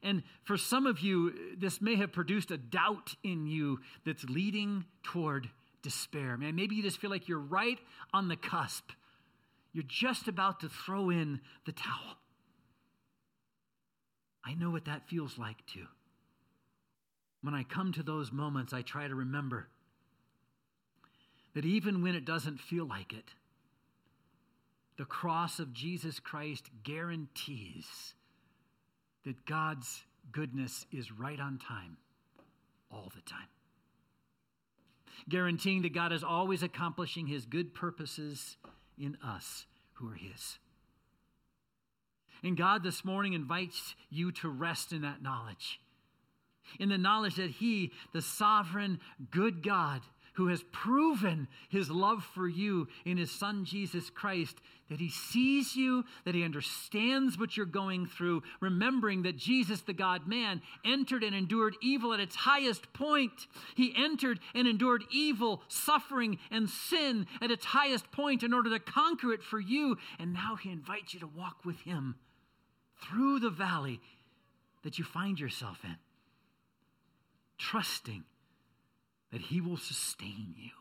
And 0.03 0.23
for 0.43 0.57
some 0.57 0.85
of 0.85 0.99
you, 0.99 1.55
this 1.57 1.81
may 1.81 1.95
have 1.95 2.11
produced 2.11 2.51
a 2.51 2.57
doubt 2.57 3.15
in 3.23 3.47
you 3.47 3.79
that's 4.05 4.23
leading 4.25 4.85
toward 5.03 5.49
despair. 5.81 6.37
Man, 6.37 6.55
maybe 6.55 6.75
you 6.75 6.83
just 6.83 6.99
feel 6.99 7.09
like 7.09 7.27
you're 7.27 7.39
right 7.39 7.79
on 8.13 8.27
the 8.27 8.35
cusp. 8.35 8.91
You're 9.73 9.85
just 9.87 10.27
about 10.27 10.59
to 10.61 10.69
throw 10.69 11.09
in 11.09 11.41
the 11.65 11.71
towel. 11.71 12.17
I 14.47 14.53
know 14.53 14.69
what 14.69 14.85
that 14.85 15.09
feels 15.09 15.37
like 15.37 15.65
too. 15.65 15.87
When 17.41 17.53
I 17.53 17.63
come 17.63 17.91
to 17.93 18.03
those 18.03 18.31
moments, 18.31 18.73
I 18.73 18.81
try 18.81 19.07
to 19.07 19.15
remember 19.15 19.67
that 21.53 21.65
even 21.65 22.01
when 22.01 22.15
it 22.15 22.23
doesn't 22.23 22.61
feel 22.61 22.87
like 22.87 23.11
it, 23.11 23.33
the 24.97 25.05
cross 25.05 25.59
of 25.59 25.73
Jesus 25.73 26.19
Christ 26.19 26.69
guarantees 26.83 28.13
that 29.25 29.45
God's 29.45 30.03
goodness 30.31 30.85
is 30.91 31.11
right 31.11 31.39
on 31.39 31.59
time 31.59 31.97
all 32.89 33.11
the 33.13 33.21
time. 33.29 33.47
Guaranteeing 35.27 35.81
that 35.81 35.93
God 35.93 36.13
is 36.13 36.23
always 36.23 36.63
accomplishing 36.63 37.27
his 37.27 37.45
good 37.45 37.73
purposes 37.73 38.55
in 38.97 39.17
us 39.23 39.65
who 39.93 40.09
are 40.09 40.15
his. 40.15 40.57
And 42.43 42.57
God 42.57 42.83
this 42.83 43.03
morning 43.03 43.33
invites 43.33 43.95
you 44.09 44.31
to 44.33 44.49
rest 44.49 44.91
in 44.91 45.01
that 45.01 45.21
knowledge. 45.21 45.79
In 46.79 46.89
the 46.89 46.97
knowledge 46.97 47.35
that 47.35 47.51
He, 47.51 47.91
the 48.13 48.21
sovereign, 48.21 48.99
good 49.31 49.63
God, 49.63 50.01
who 50.37 50.49
has 50.49 50.63
proven 50.71 51.47
his 51.67 51.89
love 51.89 52.23
for 52.23 52.47
you 52.47 52.87
in 53.05 53.17
his 53.17 53.31
son 53.31 53.65
Jesus 53.65 54.11
Christ, 54.11 54.55
that 54.87 54.99
he 54.99 55.09
sees 55.09 55.75
you, 55.75 56.05
that 56.25 56.35
he 56.35 56.43
understands 56.43 57.39
what 57.39 57.57
you're 57.57 57.65
going 57.65 58.05
through, 58.05 58.43
remembering 58.59 59.23
that 59.23 59.35
Jesus, 59.35 59.81
the 59.81 59.93
God 59.93 60.27
man, 60.27 60.61
entered 60.85 61.23
and 61.23 61.33
endured 61.35 61.75
evil 61.81 62.13
at 62.13 62.19
its 62.19 62.35
highest 62.35 62.93
point. 62.93 63.47
He 63.75 63.95
entered 63.97 64.39
and 64.53 64.67
endured 64.67 65.05
evil, 65.11 65.63
suffering, 65.69 66.37
and 66.51 66.69
sin 66.69 67.25
at 67.41 67.49
its 67.49 67.65
highest 67.65 68.11
point 68.11 68.43
in 68.43 68.53
order 68.53 68.69
to 68.69 68.79
conquer 68.79 69.33
it 69.33 69.41
for 69.41 69.59
you. 69.59 69.97
And 70.19 70.33
now 70.33 70.55
he 70.55 70.71
invites 70.71 71.15
you 71.15 71.19
to 71.21 71.27
walk 71.27 71.65
with 71.65 71.79
him 71.79 72.13
through 73.01 73.39
the 73.39 73.49
valley 73.49 73.99
that 74.83 74.97
you 74.97 75.03
find 75.03 75.39
yourself 75.39 75.79
in, 75.83 75.97
trusting 77.57 78.23
that 79.31 79.41
He 79.41 79.61
will 79.61 79.77
sustain 79.77 80.53
you, 80.57 80.71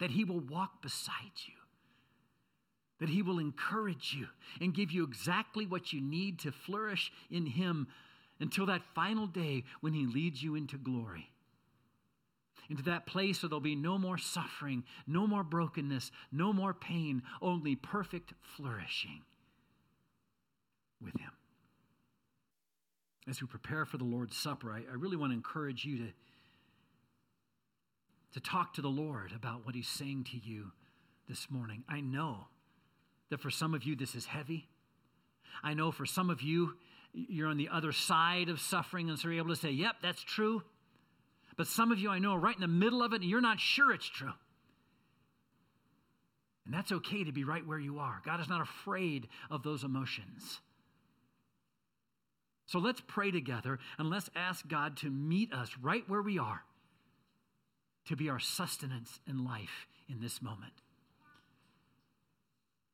that 0.00 0.10
He 0.10 0.24
will 0.24 0.40
walk 0.40 0.82
beside 0.82 1.32
you, 1.46 1.54
that 3.00 3.08
He 3.08 3.22
will 3.22 3.38
encourage 3.38 4.14
you 4.16 4.28
and 4.60 4.74
give 4.74 4.90
you 4.90 5.04
exactly 5.04 5.66
what 5.66 5.92
you 5.92 6.00
need 6.00 6.38
to 6.40 6.52
flourish 6.52 7.12
in 7.30 7.46
Him 7.46 7.88
until 8.40 8.66
that 8.66 8.82
final 8.94 9.26
day 9.26 9.64
when 9.80 9.94
He 9.94 10.06
leads 10.06 10.42
you 10.42 10.54
into 10.54 10.76
glory. 10.76 11.30
Into 12.68 12.82
that 12.82 13.06
place 13.06 13.42
where 13.42 13.48
there'll 13.48 13.60
be 13.60 13.76
no 13.76 13.96
more 13.96 14.18
suffering, 14.18 14.82
no 15.06 15.26
more 15.26 15.44
brokenness, 15.44 16.10
no 16.32 16.52
more 16.52 16.74
pain, 16.74 17.22
only 17.40 17.76
perfect 17.76 18.32
flourishing 18.56 19.22
with 21.02 21.18
Him. 21.18 21.30
As 23.28 23.40
we 23.40 23.48
prepare 23.48 23.84
for 23.84 23.98
the 23.98 24.04
Lord's 24.04 24.36
Supper, 24.36 24.70
I, 24.72 24.78
I 24.90 24.94
really 24.94 25.16
want 25.16 25.32
to 25.32 25.36
encourage 25.36 25.84
you 25.84 25.98
to 25.98 26.12
to 28.34 28.40
talk 28.40 28.74
to 28.74 28.82
the 28.82 28.88
Lord 28.88 29.32
about 29.34 29.64
what 29.64 29.74
He's 29.74 29.88
saying 29.88 30.24
to 30.24 30.36
you 30.36 30.72
this 31.28 31.50
morning. 31.50 31.84
I 31.88 32.00
know 32.00 32.48
that 33.30 33.40
for 33.40 33.50
some 33.50 33.74
of 33.74 33.84
you 33.84 33.96
this 33.96 34.14
is 34.14 34.26
heavy. 34.26 34.68
I 35.62 35.74
know 35.74 35.90
for 35.90 36.04
some 36.04 36.28
of 36.28 36.42
you 36.42 36.74
you're 37.12 37.48
on 37.48 37.56
the 37.56 37.70
other 37.70 37.92
side 37.92 38.48
of 38.48 38.60
suffering, 38.60 39.08
and 39.08 39.18
so 39.18 39.28
you're 39.28 39.38
able 39.38 39.54
to 39.54 39.60
say, 39.60 39.70
Yep, 39.70 39.96
that's 40.02 40.22
true. 40.22 40.62
But 41.56 41.66
some 41.66 41.90
of 41.90 41.98
you 41.98 42.10
I 42.10 42.18
know 42.18 42.32
are 42.32 42.38
right 42.38 42.54
in 42.54 42.60
the 42.60 42.68
middle 42.68 43.02
of 43.02 43.12
it, 43.12 43.22
and 43.22 43.30
you're 43.30 43.40
not 43.40 43.58
sure 43.58 43.92
it's 43.92 44.06
true. 44.06 44.32
And 46.66 46.74
that's 46.74 46.92
okay 46.92 47.24
to 47.24 47.32
be 47.32 47.44
right 47.44 47.66
where 47.66 47.78
you 47.78 48.00
are. 48.00 48.20
God 48.24 48.40
is 48.40 48.48
not 48.48 48.60
afraid 48.60 49.28
of 49.50 49.62
those 49.62 49.84
emotions. 49.84 50.60
So 52.66 52.78
let's 52.78 53.00
pray 53.06 53.30
together 53.30 53.78
and 53.98 54.10
let's 54.10 54.28
ask 54.34 54.66
God 54.66 54.96
to 54.98 55.10
meet 55.10 55.52
us 55.52 55.70
right 55.80 56.04
where 56.08 56.22
we 56.22 56.38
are 56.38 56.62
to 58.06 58.16
be 58.16 58.28
our 58.28 58.38
sustenance 58.38 59.20
in 59.28 59.44
life 59.44 59.86
in 60.08 60.20
this 60.20 60.40
moment. 60.40 60.72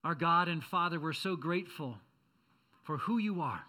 Our 0.05 0.15
God 0.15 0.49
and 0.49 0.65
Father, 0.65 0.99
we're 0.99 1.13
so 1.13 1.37
grateful 1.37 1.99
for 2.83 2.99
who 2.99 3.19
you 3.19 3.41
are. 3.41 3.63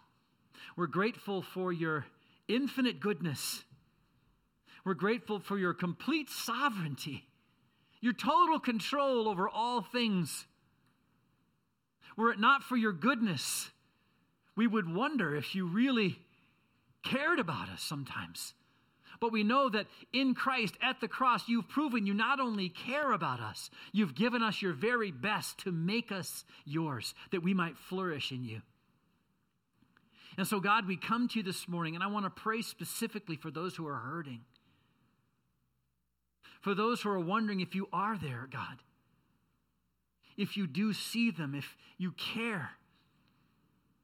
We're 0.75 0.87
grateful 0.87 1.41
for 1.41 1.71
your 1.71 2.05
infinite 2.47 2.99
goodness. 2.99 3.63
We're 4.83 4.95
grateful 4.95 5.39
for 5.39 5.57
your 5.57 5.73
complete 5.73 6.29
sovereignty, 6.29 7.27
your 8.01 8.13
total 8.13 8.59
control 8.59 9.27
over 9.29 9.47
all 9.47 9.81
things. 9.81 10.45
Were 12.17 12.31
it 12.31 12.39
not 12.39 12.63
for 12.63 12.75
your 12.75 12.93
goodness, 12.93 13.69
we 14.55 14.67
would 14.67 14.93
wonder 14.93 15.35
if 15.35 15.55
you 15.55 15.67
really 15.67 16.19
cared 17.03 17.39
about 17.39 17.69
us 17.69 17.81
sometimes. 17.81 18.53
But 19.19 19.31
we 19.31 19.43
know 19.43 19.69
that 19.69 19.87
in 20.11 20.35
Christ 20.35 20.75
at 20.81 20.99
the 20.99 21.07
cross, 21.07 21.47
you've 21.47 21.69
proven 21.69 22.05
you 22.05 22.13
not 22.13 22.39
only 22.39 22.69
care 22.69 23.11
about 23.13 23.39
us, 23.39 23.69
you've 23.91 24.15
given 24.15 24.43
us 24.43 24.61
your 24.61 24.73
very 24.73 25.11
best 25.11 25.59
to 25.59 25.71
make 25.71 26.11
us 26.11 26.43
yours, 26.65 27.13
that 27.31 27.43
we 27.43 27.53
might 27.53 27.77
flourish 27.77 28.31
in 28.31 28.43
you. 28.43 28.61
And 30.37 30.47
so, 30.47 30.59
God, 30.59 30.87
we 30.87 30.97
come 30.97 31.27
to 31.29 31.39
you 31.39 31.43
this 31.43 31.67
morning, 31.67 31.95
and 31.95 32.03
I 32.03 32.07
want 32.07 32.25
to 32.25 32.29
pray 32.29 32.61
specifically 32.61 33.35
for 33.35 33.51
those 33.51 33.75
who 33.75 33.87
are 33.87 33.95
hurting. 33.95 34.41
For 36.61 36.73
those 36.73 37.01
who 37.01 37.09
are 37.09 37.19
wondering 37.19 37.59
if 37.59 37.75
you 37.75 37.87
are 37.93 38.17
there, 38.17 38.47
God. 38.51 38.79
If 40.35 40.57
you 40.57 40.65
do 40.65 40.93
see 40.93 41.29
them, 41.29 41.53
if 41.53 41.77
you 41.97 42.11
care, 42.11 42.71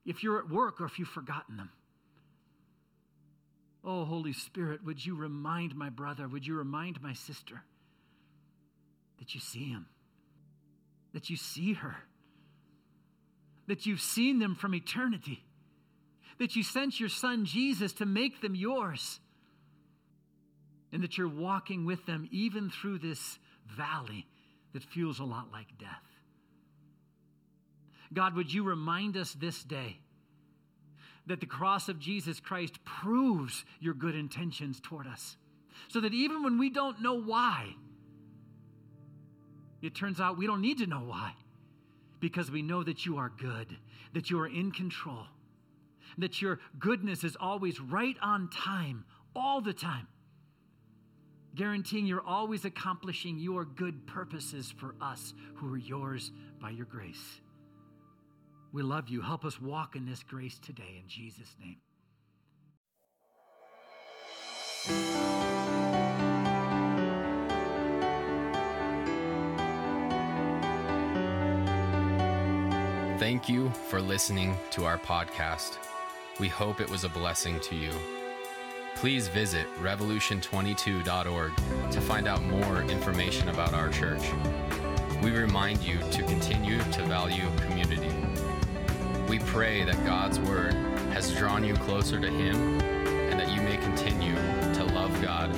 if 0.06 0.24
you're 0.24 0.40
at 0.40 0.50
work 0.50 0.82
or 0.82 0.86
if 0.86 0.98
you've 0.98 1.08
forgotten 1.08 1.58
them. 1.58 1.70
Oh, 3.84 4.06
Holy 4.06 4.34
Spirit, 4.34 4.84
would 4.84 5.06
you 5.06 5.16
remind 5.16 5.76
my 5.76 5.90
brother, 5.90 6.28
would 6.28 6.46
you 6.46 6.56
remind 6.56 7.02
my 7.02 7.14
sister 7.14 7.64
that 9.20 9.34
you 9.34 9.40
see 9.40 9.70
him, 9.70 9.86
that 11.14 11.30
you 11.30 11.38
see 11.38 11.74
her, 11.74 11.96
that 13.68 13.86
you've 13.86 14.02
seen 14.02 14.40
them 14.40 14.56
from 14.56 14.76
eternity, 14.76 15.44
that 16.40 16.56
you 16.56 16.64
sent 16.64 17.00
your 17.00 17.10
son 17.10 17.46
Jesus 17.46 17.94
to 17.94 18.06
make 18.06 18.42
them 18.42 18.56
yours, 18.56 19.20
and 20.92 21.04
that 21.04 21.18
you're 21.18 21.30
walking 21.30 21.86
with 21.86 22.06
them 22.06 22.28
even 22.32 22.70
through 22.70 23.00
this 23.00 23.38
valley 23.68 24.26
that 24.74 24.84
feels 24.84 25.20
a 25.20 25.24
lot 25.24 25.52
like 25.52 25.78
death. 25.78 26.04
God, 28.14 28.36
would 28.36 28.54
you 28.54 28.64
remind 28.64 29.18
us 29.18 29.34
this 29.34 29.64
day? 29.64 30.00
that 31.30 31.40
the 31.40 31.46
cross 31.46 31.90
of 31.90 32.00
Jesus 32.00 32.40
Christ 32.40 32.84
proves 32.84 33.64
your 33.80 33.94
good 33.94 34.16
intentions 34.16 34.82
toward 34.82 35.06
us. 35.06 35.38
So 35.88 36.02
that 36.02 36.14
even 36.14 36.44
when 36.44 36.58
we 36.58 36.72
don't 36.72 37.02
know 37.02 37.22
why, 37.22 37.76
it 39.82 39.96
turns 39.96 40.20
out 40.20 40.38
we 40.38 40.48
don't 40.48 40.62
need 40.62 40.80
to 40.80 40.88
know 40.88 41.02
why 41.02 41.34
because 42.20 42.52
we 42.52 42.64
know 42.64 42.84
that 42.84 43.06
you 43.06 43.18
are 43.18 43.30
good, 43.30 43.78
that 44.14 44.30
you 44.30 44.40
are 44.40 44.48
in 44.48 44.72
control, 44.72 45.26
that 46.18 46.42
your 46.42 46.60
goodness 46.80 47.24
is 47.24 47.38
always 47.40 47.80
right 47.80 48.18
on 48.22 48.50
time, 48.50 49.06
all 49.36 49.62
the 49.62 49.72
time, 49.72 50.08
guaranteeing 51.56 52.08
you're 52.08 52.26
always 52.26 52.66
accomplishing 52.66 53.40
your 53.40 53.64
good 53.64 54.06
purposes 54.08 54.74
for 54.76 54.96
us 55.00 55.34
who 55.56 55.72
are 55.74 55.78
yours 55.78 56.32
by 56.60 56.72
your 56.72 56.88
grace. 56.88 57.40
We 58.72 58.84
love 58.84 59.10
you. 59.10 59.22
Help 59.22 59.46
us 59.46 59.60
walk 59.60 59.96
in 59.96 60.06
this 60.06 60.24
grace 60.24 60.60
today 60.60 61.02
in 61.02 61.08
Jesus' 61.08 61.56
name. 61.60 61.78
Thank 73.20 73.50
you 73.50 73.70
for 73.90 74.02
listening 74.02 74.56
to 74.72 74.86
our 74.86 74.98
podcast. 74.98 75.78
We 76.40 76.48
hope 76.48 76.80
it 76.80 76.90
was 76.90 77.04
a 77.04 77.10
blessing 77.10 77.60
to 77.62 77.76
you. 77.76 77.92
Please 78.96 79.28
visit 79.28 79.68
revolution22.org 79.82 81.92
to 81.92 82.02
find 82.02 82.28
out 82.28 82.42
more 82.44 82.82
information 82.84 83.50
about 83.50 83.74
our 83.74 83.90
church. 83.90 84.22
We 85.22 85.32
remind 85.32 85.82
you 85.82 86.00
to 86.00 86.24
continue 86.24 86.80
to 86.80 87.04
value 87.04 87.46
community. 87.58 87.79
We 89.30 89.38
pray 89.38 89.84
that 89.84 90.04
God's 90.08 90.40
Word 90.40 90.74
has 91.14 91.32
drawn 91.36 91.64
you 91.64 91.76
closer 91.76 92.20
to 92.20 92.28
Him 92.28 92.82
and 92.82 93.40
that 93.40 93.54
you 93.54 93.62
may 93.62 93.78
continue 93.78 94.34
to 94.74 94.84
love 94.86 95.22
God 95.22 95.54